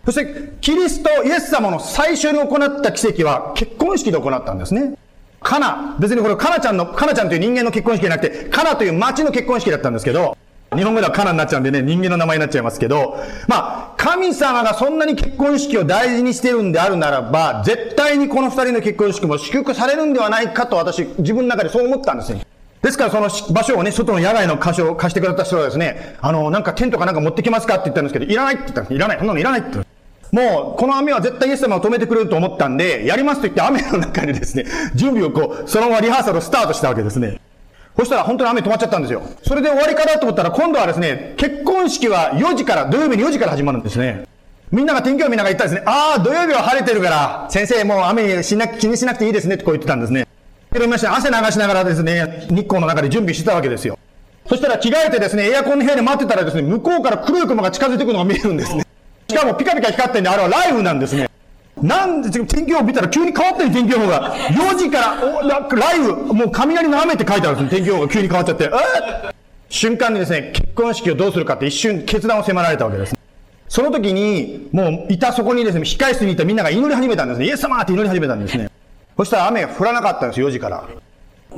[0.04, 4.96] そして、キリスト、イエス様の最初に行った奇跡は、結婚式で行ったんですね。
[5.40, 10.36] カナ、別にこれカナちゃんの、カナちゃんという人間の結婚式じゃなくて、カナという町の結婚式だったんですけど、
[10.76, 13.16] 日本語ではカナになっちゃうんでね、人間の名前になっちゃいますけど、
[13.48, 22.46] まあ、神様がそんなに結婚式を大事にしてるんであるならば、絶対にこの二人の結婚式も祝福されるんではないかと私、自分の中でそう思ったんですね。
[22.82, 28.94] ですからその場所をね、外の野外の箇所を貸してくれた人はですね、あの、なんかテントかなんか持ってきますかって言ったんですけど、いらないって言ったんです。
[28.94, 29.18] いらない。
[29.18, 29.78] そんなのいらないって。
[30.32, 37.40] もう、この雨は絶対イエス様を止めてくれると思ったんで、やりますと言って雨の中にですね、準備をこう、そのままリハーサルをスタートしたわけですね。
[37.96, 39.22] そしたら本当に雨止まっちゃったんですよ。
[39.42, 44.26] それで終わりかなと思ったら、今度はですね、結婚式は4時から、土曜日に4時から始まるんですね。
[44.72, 45.86] みんなが天気予報見ながら言ったんですね。
[45.86, 50.26] ああ、土曜日は晴れてるから、先生もう雨しな気にしなくていいですねってこう言ってたんですね。
[50.72, 53.96] けどまして汗流しながらですね、日光の中で準備してたわけですよ。
[54.48, 58.84] そしたら着替えてですね、エアコンの部屋で待ってたらですね、向こうから黒い雲が近づいてくるのが見えるんですね。
[59.30, 61.30] しかもピカピカ光ってんで、あれはライブなんですね。
[61.84, 64.34] なんで、天気予報見たら急に変わったよ、天気予報が。
[64.34, 68.64] 4時からおライブ、もう雷の雨って書いてあるんです天気予報が急に変わっちゃって。
[68.64, 69.34] え
[69.68, 73.14] 瞬間にですね、結婚式をどうするかって一瞬決断を迫られたわけです。
[73.68, 77.46] その時に、もういたそこにですね、控室にいたみんなが祈り始めたんですね。
[77.46, 78.70] イエス様って祈り始めたんですね。
[79.18, 80.84] そしたら雨が降らなかったんですよ、4時から。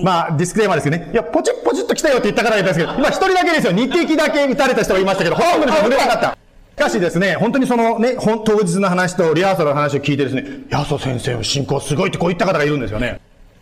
[0.01, 1.11] まあ、ディスクレーマーですけどね。
[1.13, 3.73] いや、ポチッポチッと来たよって言ったから言ったんですけど、今一人だけですよ。
[3.73, 6.46] 2滴だけ打たれた人がいましたけど、ほとんど濡れなかった。
[6.77, 13.19] しかしですね、本当にそのね、当日の話とリハーサルの話を聞いてですね、ヤソ先生の信仰すごいってこう言った方がいるんですよね。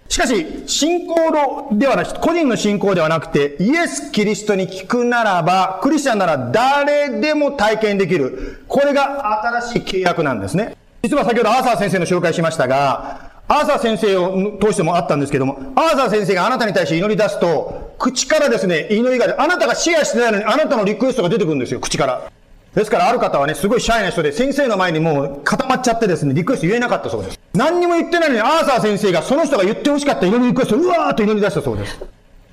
[0.09, 8.65] しかし、信仰ではなく、個人の信仰ではなくて、イエス・キリストに聞くならば、クリスチャンなら誰でも体験できる。
[8.67, 10.77] これが新しい契約なんですね。
[11.05, 22.23] 実は先ほどアーサー先生の紹介しましたが、アーサー先生を通してもあったんですけども、アーサー先生があなたに対して祈り出すと、口からですね、祈りが、あなたがシェアしてないのにあなたのリクエストが出てくるんですよ、口から。
[22.75, 27.39] ですからある方はね、すごいシャイな人で、先生の前にもう固まっちゃってですね、リクエスト言えなかったそうです。
[27.55, 32.01] 何にも言ってないのに、アーサー先生がその人が言ってほしかった祈りリクエストをうわーっと祈り出したそうです。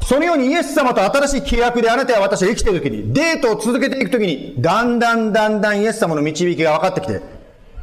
[0.03, 7.21] そのようにイエス様と新しい契約であなたや私が生きている時に、デートを続けていく時に、だんだんだんだんイエス様の導きが分かってきて、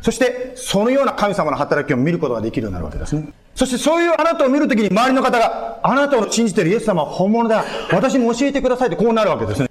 [0.02, 3.30] そして、そのような神様の働きを見ることができるようになるわけですね。
[3.56, 7.64] そしてそういうあなたを見るときに周りの方が、あなたを信じているイエス様は本物だ。
[7.90, 9.67] 私に教えてくださいってこうなるわけですね。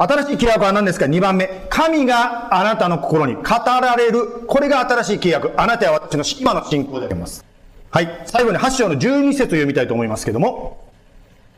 [0.00, 1.66] 新しい契約は何ですか ?2 番目。
[1.68, 4.44] 神があなたの心に語られる。
[4.46, 5.52] これが新しい契約。
[5.56, 7.44] あなたや私の今の信仰であります。
[7.90, 8.22] はい。
[8.26, 10.86] 最後に8章の12節を読みたいと思いますけども。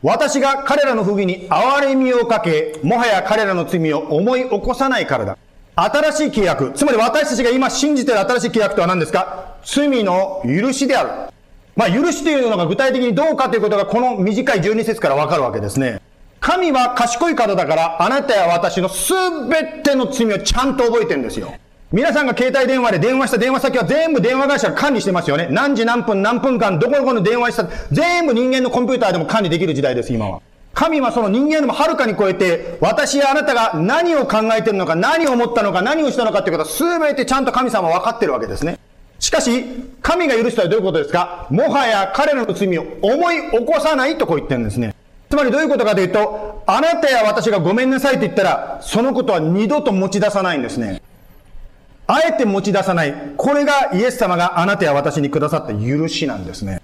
[0.01, 5.37] 私が彼らの不義に憐れみをかけ、もはや彼らの罪を思い起こさないからだ。
[5.75, 9.57] 新しい契約、つまり私たちが今信じている新しい契約とは何ですか？
[9.63, 11.31] 罪の許しである。
[11.75, 16.01] まあ、許しというのが具体的にどうかということがこの短い12節からわかるわけですね。
[16.41, 19.13] 神は賢い方だから、あなたや私のす
[19.47, 21.53] べての罪をちゃんと覚えてるんですよ。
[21.91, 25.49] 皆さんが携帯電話で電話した電話先は全部電話会社が管理してますよね。
[25.51, 30.41] 何時何分何分間どこどこの電話した、全部人間のコンピューターでも管理できる時代です、今は。
[30.73, 38.79] 神はその人間よりもはるかに超えて、私やあなたが何を考えてるのか、何を思ったのか、何をしたのかということは全てちゃんと神様は分かってるわけですね。
[39.19, 39.63] しかし、
[40.01, 41.45] 神が許したらどういうことですか？
[41.51, 44.95] もはや彼らの罪を思い起こさないとこう言ってるんですね。
[45.31, 51.01] つまりどういうことかというと、あなたや私がごめんなさいと言ったら、そのことは二度と持ち出さないんですね。
[52.05, 53.15] あえて持ち出さない。
[53.37, 56.81] これがイエス様があなたや私にくださった許しなんですね。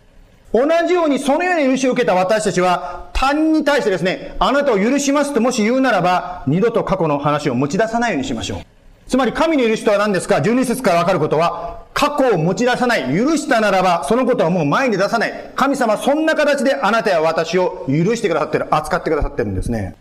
[0.54, 8.77] 同じようにそのように許しを受けた私たちは他人に対してですね、あなたを許しますともし言うならば、二度と過去の話を持ち出さないようにしましょう。
[9.08, 13.04] つまり神の許しとは何ですか ?12 節からわかることは、過去を持ち出さない。
[13.16, 15.52] 許したならば、そのことはもう前に出さない。
[15.56, 19.96] 神様そんな形であなたや私を許してくださってる、扱ってくださってるんですね。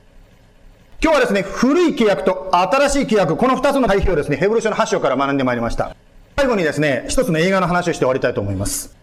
[1.01, 5.95] 今日はですね、古い契約と新しい契約、この二つの対比をですね、ヘブル書の8章から学んでまいりました。
[6.37, 8.97] 最後にですね、一つの映画の話をして終わりたいと思います。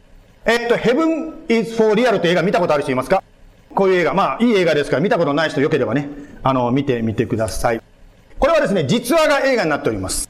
[0.45, 3.23] えっと、Heaven is for Real という映画見たことある人いますか？
[3.73, 6.09] こういう映画、まあ、いい映画ですから、見たことない人よければね、
[6.43, 7.81] あの、見てみてください。
[8.43, 10.29] これはですね、実話が映画になっております。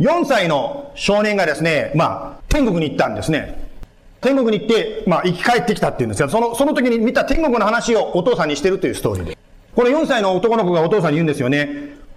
[0.00, 3.56] 4歳の少年がですね、まあ、天国に行ったんですね。
[4.20, 9.38] 天国に行って、まあ、生き返ってきたっていうんですが、その、その時に見た天国の話をお父さんにしてるというストーリーで。
[9.76, 11.68] この4歳の男の子がお父さんに言うんですよね。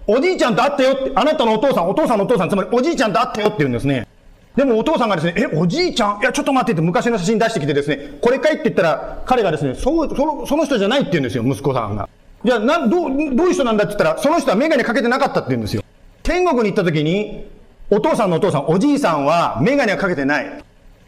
[0.08, 4.08] おじいちゃんと会ったよって、あなたのお父さん、お父さんのお父さん、つまりおじいちゃんと会ったよって言うんですね。
[4.56, 6.18] でもお父さんがですね、え、おじいちゃん？
[6.18, 12.08] いや、ちょっと待ってって昔の写真出してきてですね、これかいって言ったら、彼がですね、そう、その、その人じゃないって言うんですよ、息子さんが。
[12.46, 15.82] じゃあ、なん、どう、どういう人なんだって言ったら、その人はメガネかけてなかったって言うんですよ。
[16.22, 17.48] 天国に行った時に、
[17.90, 20.64] お父さんのお父さん、おじいさんはメガネはかけてない。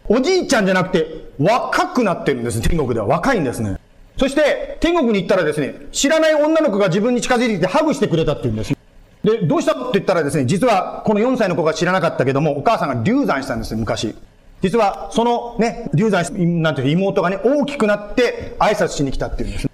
[0.08, 1.06] おじいちゃんじゃなくて、
[1.38, 3.06] 若くなってるんです、天国では。
[3.06, 3.76] 若いんですね。
[4.16, 8.74] そして、天国に行ったらですね、知らない女の子が自分に近づいてきてハグしてくれたって言うんです。
[9.22, 14.16] で、どうしたって言ったらですね、実はこの4歳の子が知らなかったけども、お母さんが流産したんですよ、昔。
[14.60, 19.68] 実は、そのね、流産、なんていう妹がね、大きくなって挨拶しに来たっていうんです。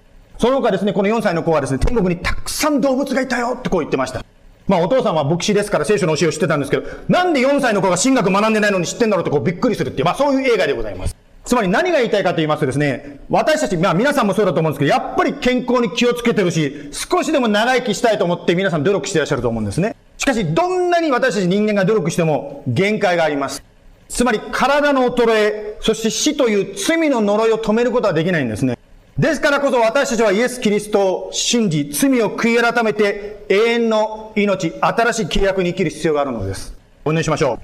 [0.45, 4.23] その他ですね、この4歳の子はですね、天国にたくさん動物がいたよってこう言ってました。
[4.67, 11.15] まあお父さんは牧師ですから聖書の教えを知ってたんですけど、なんで4歳の子が神学学んでないのに知ってんだろうってこうびっくりするっていう、まあそういう映画でございます。
[11.45, 19.95] つまり何が言いたいかと言いますとですね、私たち、まあ皆さんもそうだと思うんですけど、やっぱり健康に気をつけてるし、少しでも長生きしたいと思って皆さん努力してらっしゃると思うんですね。
[20.19, 23.63] しかし、どんなに私たち人間が努力しても限界があります。
[24.09, 28.77] つまり体の衰え、そして死という罪の呪いを止めることはできないんですね。
[29.17, 36.73] ですからこそ私たちはイエス・キリストを信じ、罪を悔い改めて永遠の命、新しい契約に生きる必要があるのです。
[37.05, 37.59] お祈りしましょ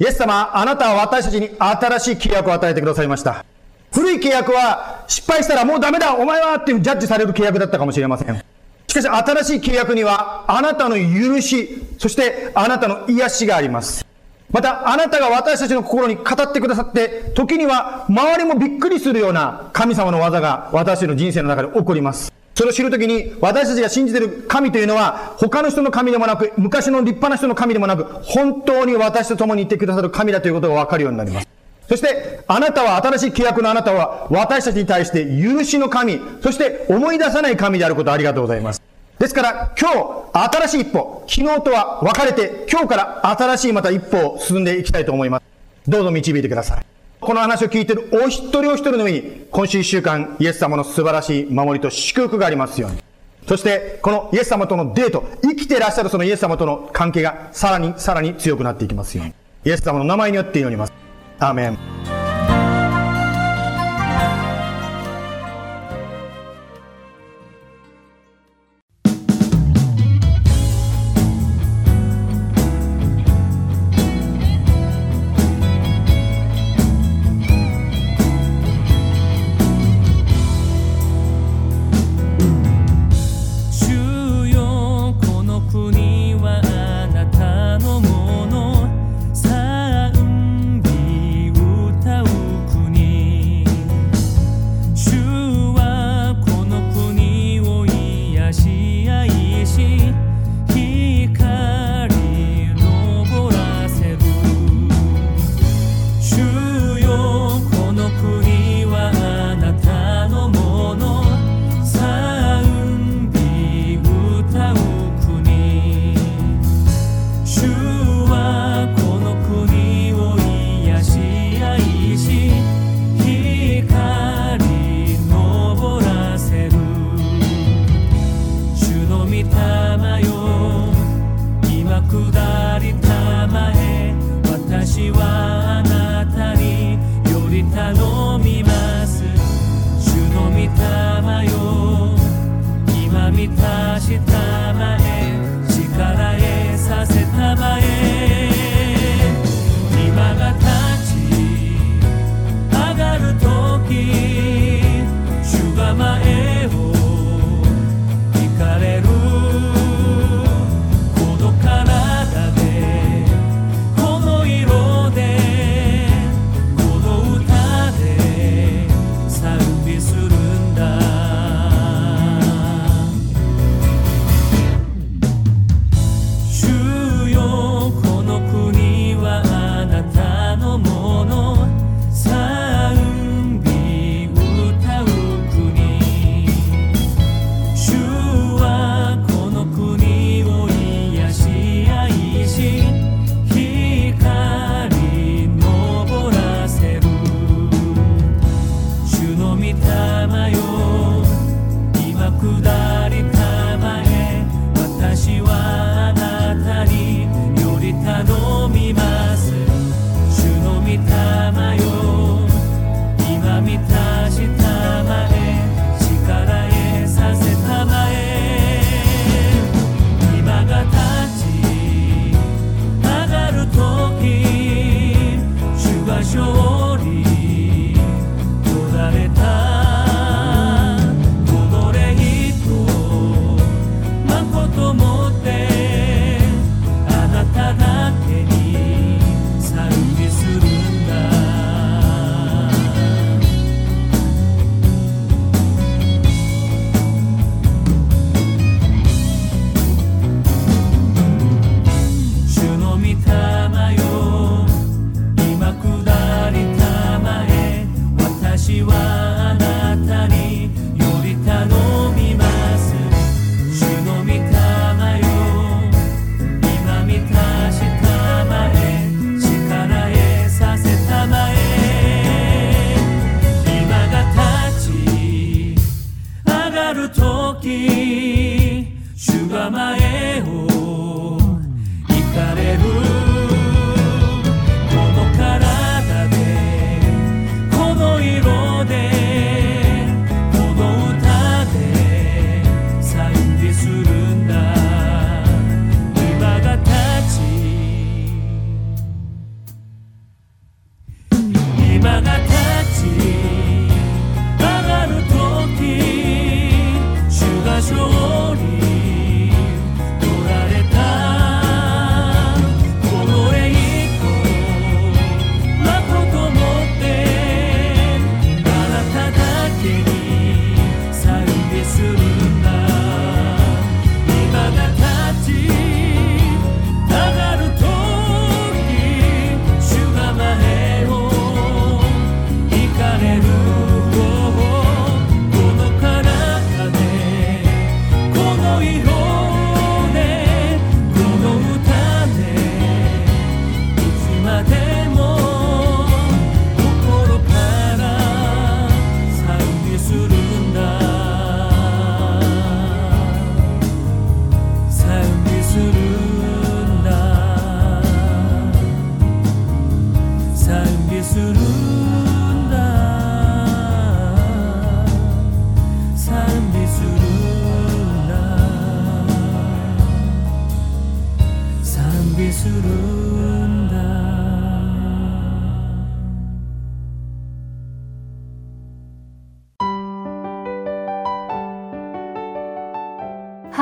[0.00, 0.02] う。
[0.02, 3.44] イエス様、あなたは私たちに新しい契約を与えてくださいました。
[3.92, 8.44] 古い契約は失敗したらもうダメだお前はっていうジャッジされる契約だったかもしれません。
[8.88, 14.04] しかし新しい契約にはあなたの許し、そしてあなたの癒しがあります。
[14.52, 22.32] また、あなたが私たちの心に語ってくださって、時には周りもびっくりするような神様の技が私たちの人生の中で起こります。
[22.54, 31.48] それを知るときに、私たちが信じている神というのは、他の人の神でもなく、昔の立派な人の神でもなく、本当に私と共にいてくださる神だということがわかるようになります。
[31.88, 38.89] そして、あなたは、新しい契約のあなたは、私たちに対して許しの神、そして思い出さない神であることありがとうございます。
[39.20, 39.90] ですから、今
[40.32, 45.42] 日、新しい一歩、昨日とは分かれて、今日から新しいまた一歩を進んでいきたいと思います。
[45.86, 46.86] どうぞ導いてください。
[47.20, 53.02] この話を聞いているお一人お一人の上に、今週一週間、イエス様の素晴らしい守りと祝福がありますように。
[53.46, 59.34] そして、このイエス様とのデート、生きていらっしゃるそのイエス様との関係が、さらにさらに強くなっていきますように。
[59.66, 60.94] イエス様の名前によって祈ります。
[61.40, 62.29] アーメン。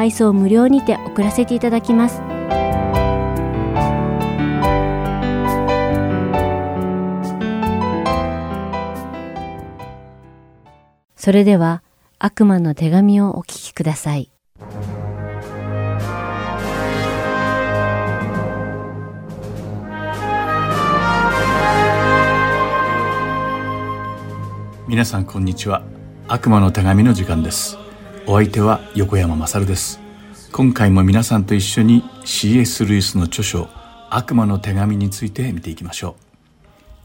[0.00, 2.22] 配送無料にて送らせていただきます。
[11.16, 11.82] それでは
[12.18, 14.32] 悪魔の手紙をお聞きください。
[24.88, 25.82] 皆さんこんにちは。
[26.26, 27.89] 悪魔の手紙の時間です。
[28.26, 29.98] お相手は横山まさるです
[30.52, 32.84] 今回も皆さんと一緒に C.S.
[32.84, 33.68] ルイスの著書
[34.10, 36.16] 悪魔の手紙について見ていきましょ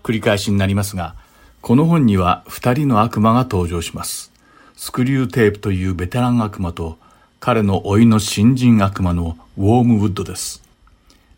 [0.03, 1.15] う繰り返しになりますが
[1.61, 4.31] この本には二人の悪魔が登場します
[4.75, 6.97] スクリューテープというベテラン悪魔と
[7.39, 10.63] 彼の甥の新人悪魔のウォームウッドです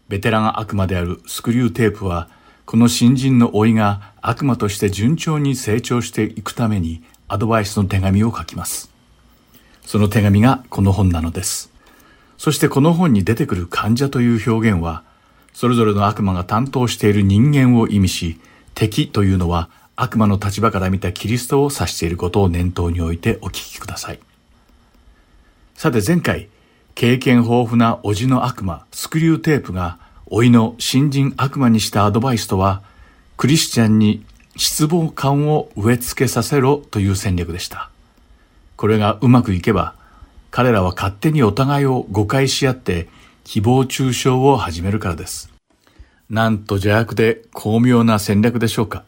[0.10, 2.30] ベテラン悪魔であるスクリューテープは
[2.66, 8.97] この新人の老いが悪魔として順調に成長していくためにアドバイスの手紙を書きます。
[9.88, 11.72] その手紙がこの本なのです。
[12.38, 15.04] そしてこの本に出てくる患者という表現は、
[15.54, 18.38] それぞれの悪魔が担当している人間を意味し、
[18.76, 24.20] 敵というのは悪魔の立場から見たキリストを指していることを念頭に置いてお聞きください。
[25.74, 26.50] さて前回、
[26.94, 32.82] 経験豊富な叔父の悪魔、スクリューテープが老いの新人悪魔にしたアドバイスとは、
[33.38, 34.26] クリスチャンに
[34.58, 37.90] 失望感を植え付けさせろという戦略でした。
[38.78, 39.96] これがうまくいけば、
[40.52, 43.10] 彼らは勝手にお互いを誤解し合って
[43.44, 45.52] 誹謗中傷を始めるからです。
[46.30, 49.04] なんと邪悪で巧妙な戦略でしょうか。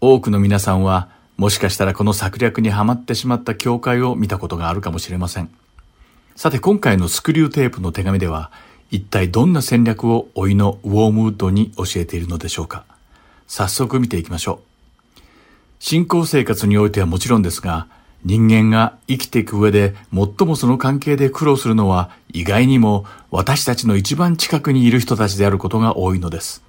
[0.00, 5.50] 多くの皆さんは、もしかしたらこの策略にはまってしまった教会を見たことがあるかもしれません。
[6.34, 8.50] さて今回のスクリューテープの手紙では、
[8.90, 12.84] 一体どんな戦略を老いのウォームウッドに教えているのでしょうか
[13.48, 14.60] 早速見ていきましょ
[15.18, 15.20] う。
[15.80, 17.88] 信仰生活においてはもちろんですが、
[18.26, 26.64] 人間が生きていく上で最もその関係で苦労するのは意外にも私たちの一番近くにいる人たちであることが多いのです。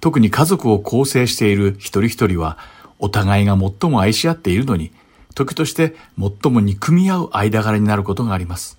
[0.00, 2.56] 特に家族を構成している一人一人は
[2.98, 4.92] お互いが最も愛し合っているのに、
[5.34, 8.78] 時として最も憎み合う間柄になることがあります。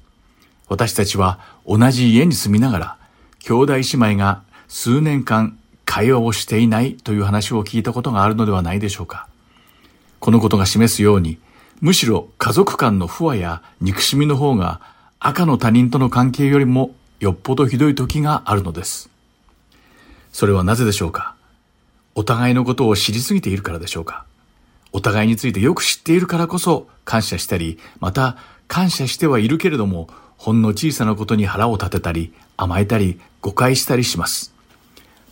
[0.68, 2.98] 私たちは同じ家に住みながら、
[3.44, 9.28] 兄弟姉妹が数年間会話をしていないという話を聞いたことがあるのではないでしょうか。
[10.20, 11.38] このことが示すように、
[11.82, 14.82] むしろ家族間の不和や憎しみの方が
[15.20, 19.10] 赤の他人との関係よりもよっぽどひどい時があるのです。
[20.32, 21.36] それはなぜでしょうか？
[22.14, 24.26] お互いのことを知りすぎているからでしょうか？
[24.94, 30.08] お互いについてよく知っているからこそ感謝したり、また感謝してはいるけれども
[30.38, 34.54] ほんの小さなことに腹を立てたり、甘えたり、誤解したりします。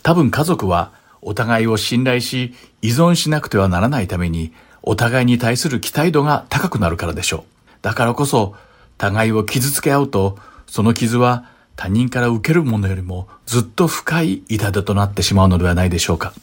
[0.02, 0.92] 多分家族は
[1.22, 4.52] お互いを信頼し、依存しなくてはならないために、
[4.86, 7.42] お互いに対する期待度が高くなるからでしょう。
[7.80, 8.54] だからこそ、
[8.98, 16.34] 互いを傷つけ合うと、その傷は他人から受けるものよりもずっと深い痛手となってしまうのではないでしょうか。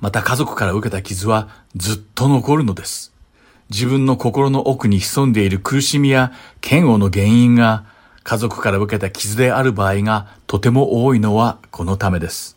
[0.00, 3.12] また家族から受けた傷はずっと残るのです。
[3.68, 6.32] 自分の心の奥に潜んでいる苦しみや
[6.68, 7.84] 嫌悪の原因が
[8.24, 12.56] 家族から受けた傷である場合がとても多いのはこのためです。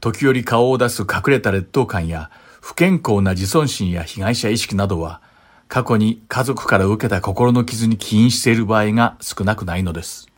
[0.00, 2.30] 時折顔を出す隠れた劣等感や
[2.68, 5.22] 不健康な自尊心や被害者意識などは
[5.68, 10.28] 過去に家族から受けた心の傷に起因している場合が少なくないのです。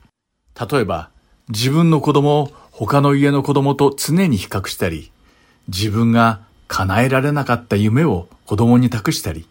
[0.70, 1.10] 例えば
[1.48, 5.10] 自分の子供を他の家の子供と常に比較したり
[5.66, 9.48] 自分が叶えられなかった夢を子供に託したり、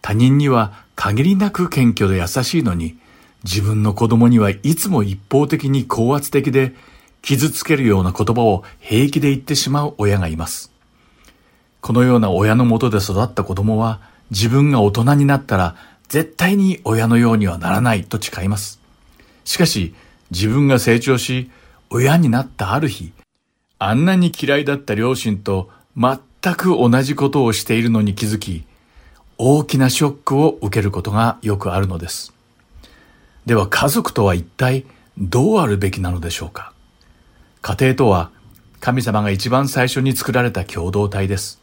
[0.00, 2.96] 他人には限りなく謙虚で優しいのに、
[3.42, 6.76] 自分の子供にはいつも一方的に高圧的で
[7.22, 10.77] 傷つけるような言葉を平気で言ってしまう親がいます。
[11.80, 14.00] このような親のもとで育った子供は
[14.30, 15.76] 自分が大人になったら
[16.08, 18.80] 絶対に親のようにはならないと誓います。
[19.44, 19.94] しかし
[20.30, 21.50] 自分が成長し
[21.90, 23.12] 親になったある日、
[23.78, 28.64] あんなに嫌いだった両親と全く同じことをしているのに気づき、
[29.38, 32.34] 大きなショックを受けることがよくあるのです。
[33.46, 34.84] では家族とは一体
[35.16, 36.72] どうあるべきなのでしょうか
[37.62, 38.30] 家庭とは
[38.80, 41.58] 神様が一番最初に作られた共同体です。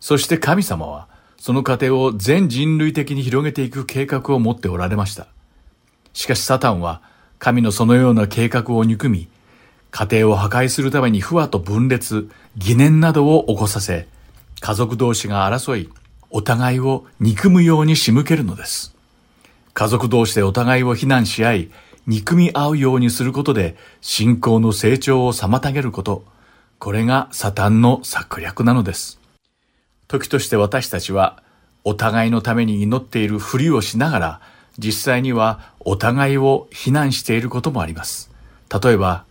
[0.00, 5.28] そして神様はその家庭を全人類的に広げていく計画を持っておられました。
[6.12, 7.02] しかしサタンは
[7.38, 9.28] 神のそのような計画を憎み、
[9.90, 14.08] 家庭を破壊するために不和と分裂、疑念などを起こさせ、
[14.60, 15.90] 家族同士が争い、
[16.30, 18.94] お互いを憎むように仕向けるのです。
[19.74, 21.70] 家族同士でお互いを非難し合い、
[22.06, 26.24] 憎み合うようにすることで信仰の成長を妨げること、
[26.78, 29.18] これがサタンの策略なのです。
[30.08, 31.42] 時として私たちは
[31.84, 34.40] お互いのために祈っているふりをしながら
[34.78, 38.30] 実際にはお互いを非難していることもあります。
[38.82, 39.24] 例えば、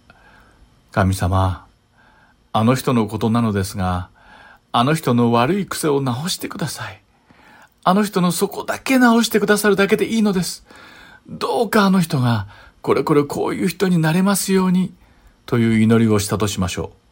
[0.91, 1.65] 神様、
[2.53, 4.09] あの人のことなのですが、
[4.71, 7.01] あの人の悪い癖を直してください。
[7.83, 10.65] あの人のそこだけ直してくださるだけでいいのです。
[11.27, 12.47] どうかあの人が、
[12.81, 14.93] これこれこういう人になれますように、
[15.45, 17.04] という祈りをしたとしましょう。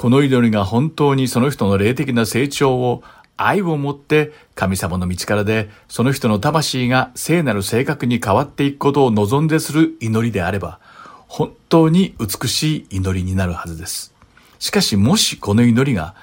[0.00, 3.02] この祈りが本当にその人の霊的な成長を
[3.36, 10.80] 愛を持って神様の道からでその人の魂が聖なる性格に変わっていくことを望んでする祈りであれば
[11.28, 14.14] 本当に美しい祈りになるはずです。
[14.58, 16.14] しかしもしこの祈りが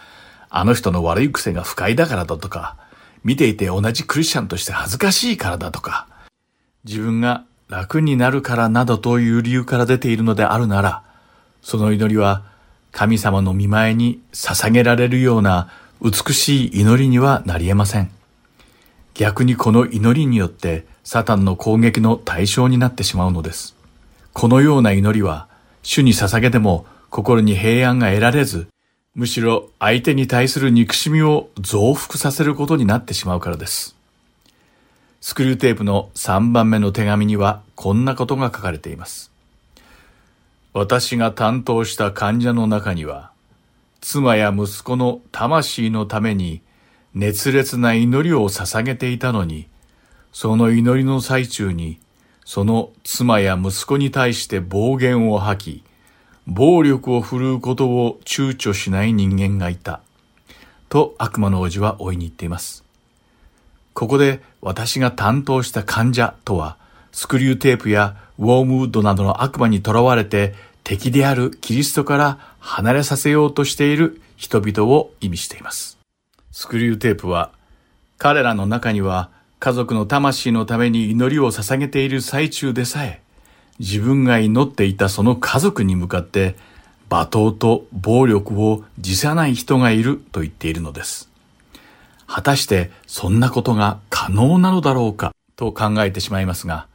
[0.49, 2.77] あの人の悪い癖が不快だからだとか
[3.23, 6.07] 見ていて同じクリスチャンとして恥ずかしいからだとか
[6.83, 11.03] 自分が楽になるからなどという理由から出ているのであるなら
[11.61, 12.56] その祈りは
[12.91, 15.69] 神様の見前に捧げられるような
[16.01, 18.11] 美しい祈りにはなり得ません。
[19.13, 23.75] 逆にこの祈りによってサタンの攻撃の対象になってしまうのです。
[24.33, 25.47] このような祈りは
[25.81, 28.67] 主に捧げても心に平安が得られず、
[29.15, 33.95] むしろ相手に対する憎しみを増幅させることになってしまうからです。
[35.21, 39.31] スクリューテープの3番目の手紙にはこんなことが書かれています。
[40.73, 43.31] 私が担当した患者の中には、
[44.01, 46.61] 妻や息子の魂のために
[47.13, 49.67] 熱烈な祈りを捧げていたのに、
[50.31, 51.99] その祈りの最中に、
[52.45, 55.83] その妻や息子に対して暴言を吐き、
[56.45, 60.01] 暴力を振るうことを躊躇しない人間がいた。
[60.89, 62.85] と悪魔の王子は追いに言っています。
[63.93, 66.77] ここで私が担当した患者とは、
[67.11, 70.53] スクリューテープやウォームウッドなどの悪魔に囚われて
[70.83, 75.97] 敵であるキリストから離れさせようとしている人々を意味しています。
[76.51, 77.51] スクリューテープは
[78.17, 79.29] 彼らの中には
[79.59, 83.21] 家族の魂のために祈りを捧げている最中でさえ
[83.79, 86.55] 自分が祈っていたその家族に向かって
[87.09, 91.29] 罵倒と暴力を辞さない人がいると言っているのです。
[92.27, 96.87] 果たしてそんなことが可能なのだろうかと考えてしまいますが、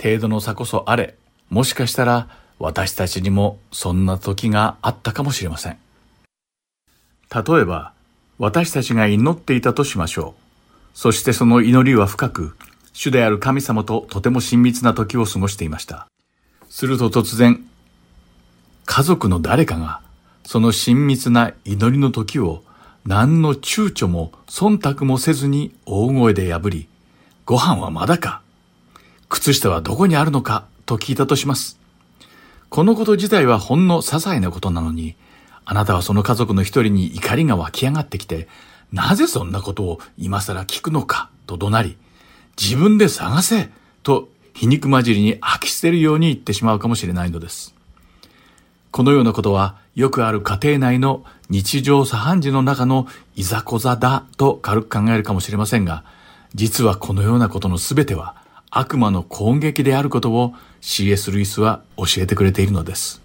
[0.00, 1.16] 程度の差こそあれ、
[1.50, 2.28] もしかしたら
[2.58, 5.78] 私たちにもそんな時があったかもしれません。
[7.34, 7.92] 例えば、
[8.38, 10.42] 私たちが祈っていたとしましょう。
[10.94, 12.56] そしてその祈りは深く、
[12.92, 16.06] 主である神様ととても親密な時を過ごしていました。
[16.68, 17.64] すると突然、
[18.84, 20.00] 家族の誰かが、
[20.44, 22.62] その親密な祈りの時を
[23.04, 26.88] 何の躊躇も忖度もせずに大声で破り、
[27.44, 28.42] ご飯はまだか
[29.28, 31.78] 靴下はどこにあるのかと聞いたとします。
[32.70, 35.16] このこと自体はほんの些細なことなのに、
[35.64, 38.48] あなたはその家族の一人に怒りが湧き上がってきて、
[38.92, 41.96] なぜそんなことを今更聞くのかと怒鳴り、
[42.60, 43.70] 自分で探せ
[44.02, 47.74] と皮肉混じりに飽き捨てるように言ってしまうかもしれないのです。
[48.90, 53.06] このようなことはよくある家庭内の日常茶飯事の中の
[53.36, 56.04] いざこざだと軽く考えるかもしれませんが、
[56.54, 58.34] 実はこのようなことのすべては
[58.70, 61.30] 悪魔の攻撃であることを C.S.
[61.30, 63.22] ルイスは教えてくれているのです。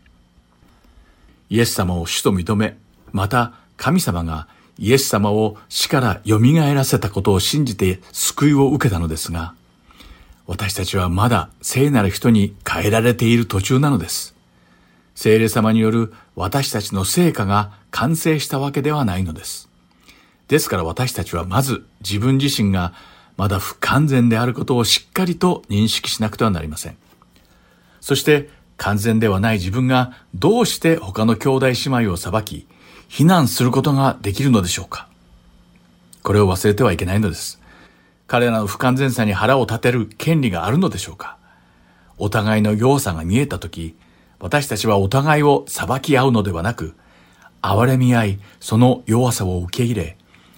[1.49, 2.77] イエス様を主と認め、
[3.11, 4.47] また神様が
[4.79, 9.53] イエス様を死から蘇らせたことを信じて救いを受けたのですが、
[10.47, 14.35] 私たちはまだ聖なる人に変えられている途中なのです。
[15.15, 19.69] 聖霊様による私たちの成果が完成したわけではないのです。
[20.47, 22.93] ですから私たちはまず自分自身が
[23.37, 26.97] まだ不完全であることをしっかりと認識しなくてはなりません。
[27.99, 32.67] そして完全ではない自分がどうして他の兄弟姉妹を裁き、
[33.07, 35.07] 非難することができるのでしょうか
[36.23, 37.61] これを忘れてはいけないのです。
[38.27, 41.37] 彼らの不完全さに腹を立てる権利があるのでしょうか
[42.17, 43.95] お互いの弱さが見えたとき、
[44.39, 46.95] 私たちはお互いを裁き合うのではなく、
[47.61, 50.17] 憐れみ合い、その弱さを受け入れ、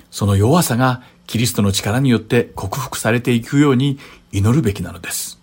[0.09, 3.99] その弱さがキリストの力によって克服されていくように
[4.31, 5.39] 祈るべきなのです。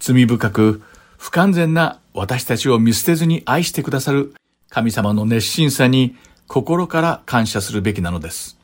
[0.00, 0.82] 罪深く
[1.16, 4.34] 不完全な私たちを見捨てずに愛してくださる
[4.68, 6.16] 神様の熱心さに
[6.48, 8.58] 心から感謝するべきなのです。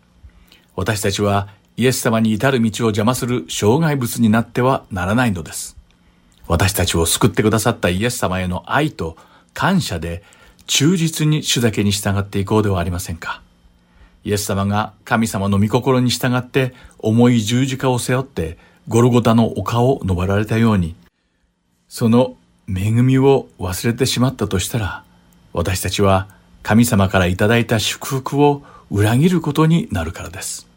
[0.75, 5.77] 私たちはイエス様に至る道を邪魔する障害物になってはならないのです。
[6.49, 9.17] 私たちを救ってくださったイエス様への愛と
[9.55, 10.23] 感謝で
[10.67, 13.43] 忠実に主だけに従っていこうではありませんか。
[14.29, 20.95] イエス様が神様の御心に従って重い十字架を背負ってゴルゴタの丘を登られたように、
[21.89, 22.37] その
[22.69, 25.03] 恵みを忘れてしまったとしたら、
[25.55, 26.29] 私たちは
[26.63, 30.69] 神様からいただいた祝福を裏切ることになるからです。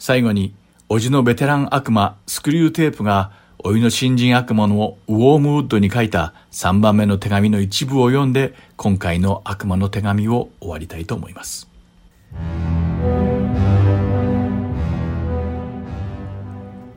[0.00, 0.52] 最後に、
[0.88, 3.30] おじのベテラン悪魔スクリューテープが
[3.60, 11.71] おいの新人悪魔のウォームウッドに書いた3番目の手紙の一部を読んで今回の悪魔の手紙を終わりたいと思います。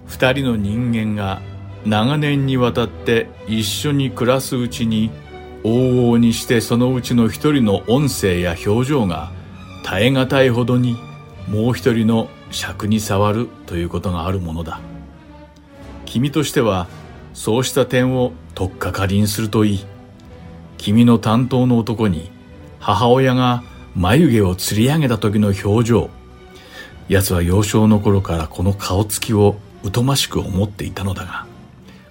[0.05, 1.41] 二人の人間が
[1.85, 5.11] 長年にわたって一緒に暮らすうちに
[5.63, 9.31] 往々にしてそのうちの一人の音声や表情が
[9.83, 10.95] 耐え難いほどに
[11.47, 14.79] もう一人の尺に触るということがあるものだ。
[16.05, 16.87] 君としては
[17.33, 19.85] そうした点を取っかかりにするといい。
[20.77, 22.31] 君の担当の男に
[22.79, 23.63] 母親が
[23.95, 26.09] 眉毛を吊り上げた時の表情
[27.07, 29.55] 奴は幼少の頃からこの顔つきを
[29.93, 31.45] 疎ましく思っていたのだが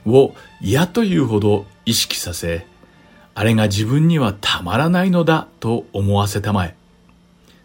[0.07, 2.67] を嫌というほど意識させ
[3.35, 6.77] あれが自分にはたまらないのだと思わせたまえ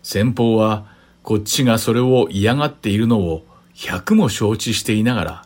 [0.03, 0.85] 先方は
[1.23, 5.45] こっちがそれを嫌がっているのを百も承知していながら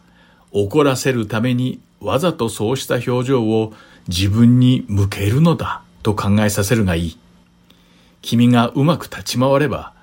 [0.51, 3.73] 怒らせるためにわざとそうした表情を
[4.07, 7.22] 自分に向けるのだと考えさせるがいい。
[8.23, 9.93] 君がうまく立ち回れば、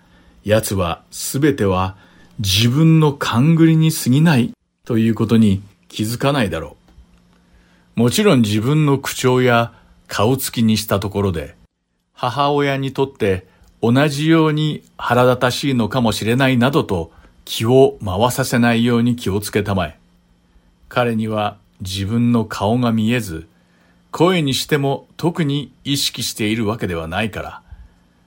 [0.45, 1.97] 奴はすべては
[2.39, 4.53] 自分の勘繰りに過ぎない
[4.85, 6.77] ということに気づかないだろ
[7.97, 8.01] う。
[8.01, 9.73] もちろん自分の口調や
[10.07, 11.57] 顔つきにしたところで、
[12.12, 13.47] 母親にとって
[13.83, 17.11] 同じように腹立たしいのかもしれないなどと
[17.47, 19.99] 気を回させないように気をつけたまえ。
[20.91, 23.49] 彼には自分の顔が見えず、
[24.11, 27.62] 声にしても特に意識しているわけではないから、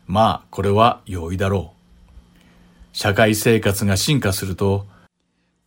[0.08, 1.84] まあこれは容易だろう。
[2.91, 4.86] 社会生活が進化すると、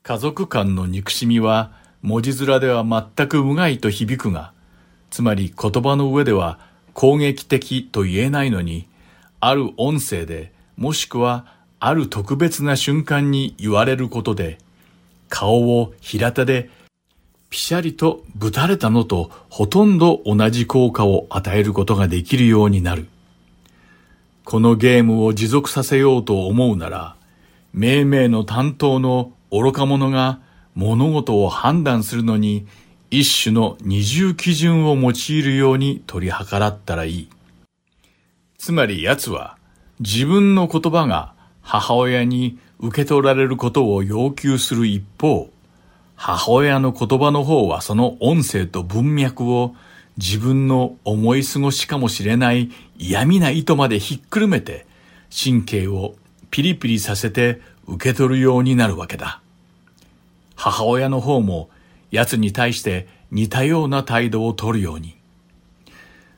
[0.03, 1.73] 家族間の憎しみは
[2.03, 4.53] 文字面では全く無害と響くが、
[5.11, 6.61] つまり言葉の上では
[6.95, 8.87] 攻撃的と言えないのに、
[9.41, 11.47] ある音声で、もしくは
[11.81, 14.59] ある特別な瞬間に言われることで、
[15.29, 16.71] 顔を平手で
[17.51, 23.09] ピシャリとぶたれたのとほとんど同じ効果を与えることができるようになる。
[24.47, 27.17] このゲームを持続させようと思うなら、
[27.73, 30.39] 命名の担当の愚か者が
[30.77, 32.65] 物事を判断するのに
[33.11, 37.29] 一種の二重基準を用いるように取り計らったらいい。
[38.57, 39.59] つまり奴は
[39.99, 45.51] 自分の言葉が母親に受け取られることを要求する一方、
[46.15, 49.75] 母親の言葉の方はその音声と文脈を
[50.19, 54.87] 自分の思い過ごしかもしれない嫌味な意図までひっくるめて
[55.31, 56.15] 神経を
[56.51, 59.41] ピリピリさせて受け取るようになるわけだ。
[60.55, 61.69] 母親の方も
[62.11, 65.17] 奴に対して似たような態度を取るように。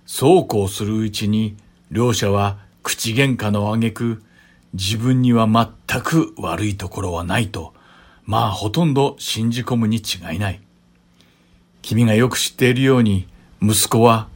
[0.06, 1.56] そうこうするうちに
[1.90, 4.22] 両者は口喧嘩の挙句
[4.72, 7.74] 自分には全く悪いところはないと
[8.28, 10.61] まあほとんど信じ込むに違いない。
[11.80, 13.26] 君がよく知っているように、
[13.62, 14.28] 息子は、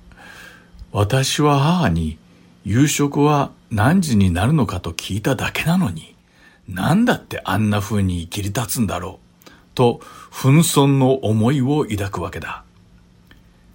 [0.92, 2.18] 私は母に
[2.64, 6.14] 夕食は何時になるのかと聞いただけなのに、
[6.68, 12.64] なんだってあんな風に切り立つんだろう、と紛争の思いを抱くわけだ。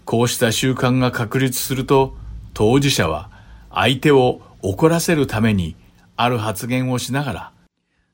[0.05, 2.15] こうした習慣が確立すると、
[2.53, 3.31] 当事者は
[3.71, 5.75] 相手を怒らせるために
[6.17, 7.51] ある発言をしながら、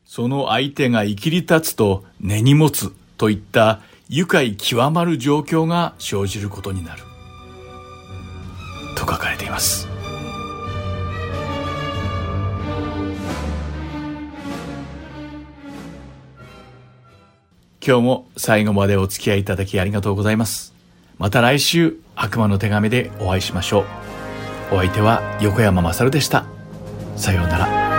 [0.06, 7.13] その相手が生きり立つと根に持つといった愉快極まる状況が生じることになる。
[8.96, 9.88] と書かれています。
[17.86, 20.74] 今日も最後までお付き合いいただきありがとうございます。
[21.18, 23.82] また来週悪魔の手紙でお会いしましょ
[24.72, 24.76] う。
[24.76, 26.46] お相手は横山まさるでした。
[27.18, 27.93] さようなら。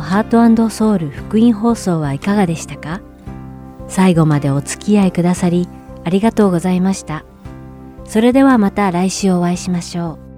[0.00, 3.02] のハートソウル福音放送はいかがでしたか？
[3.86, 5.68] 最後までお付き合いくださり
[6.04, 7.26] ありがとうございました。
[8.06, 10.29] それではまた来週お会いしましょう。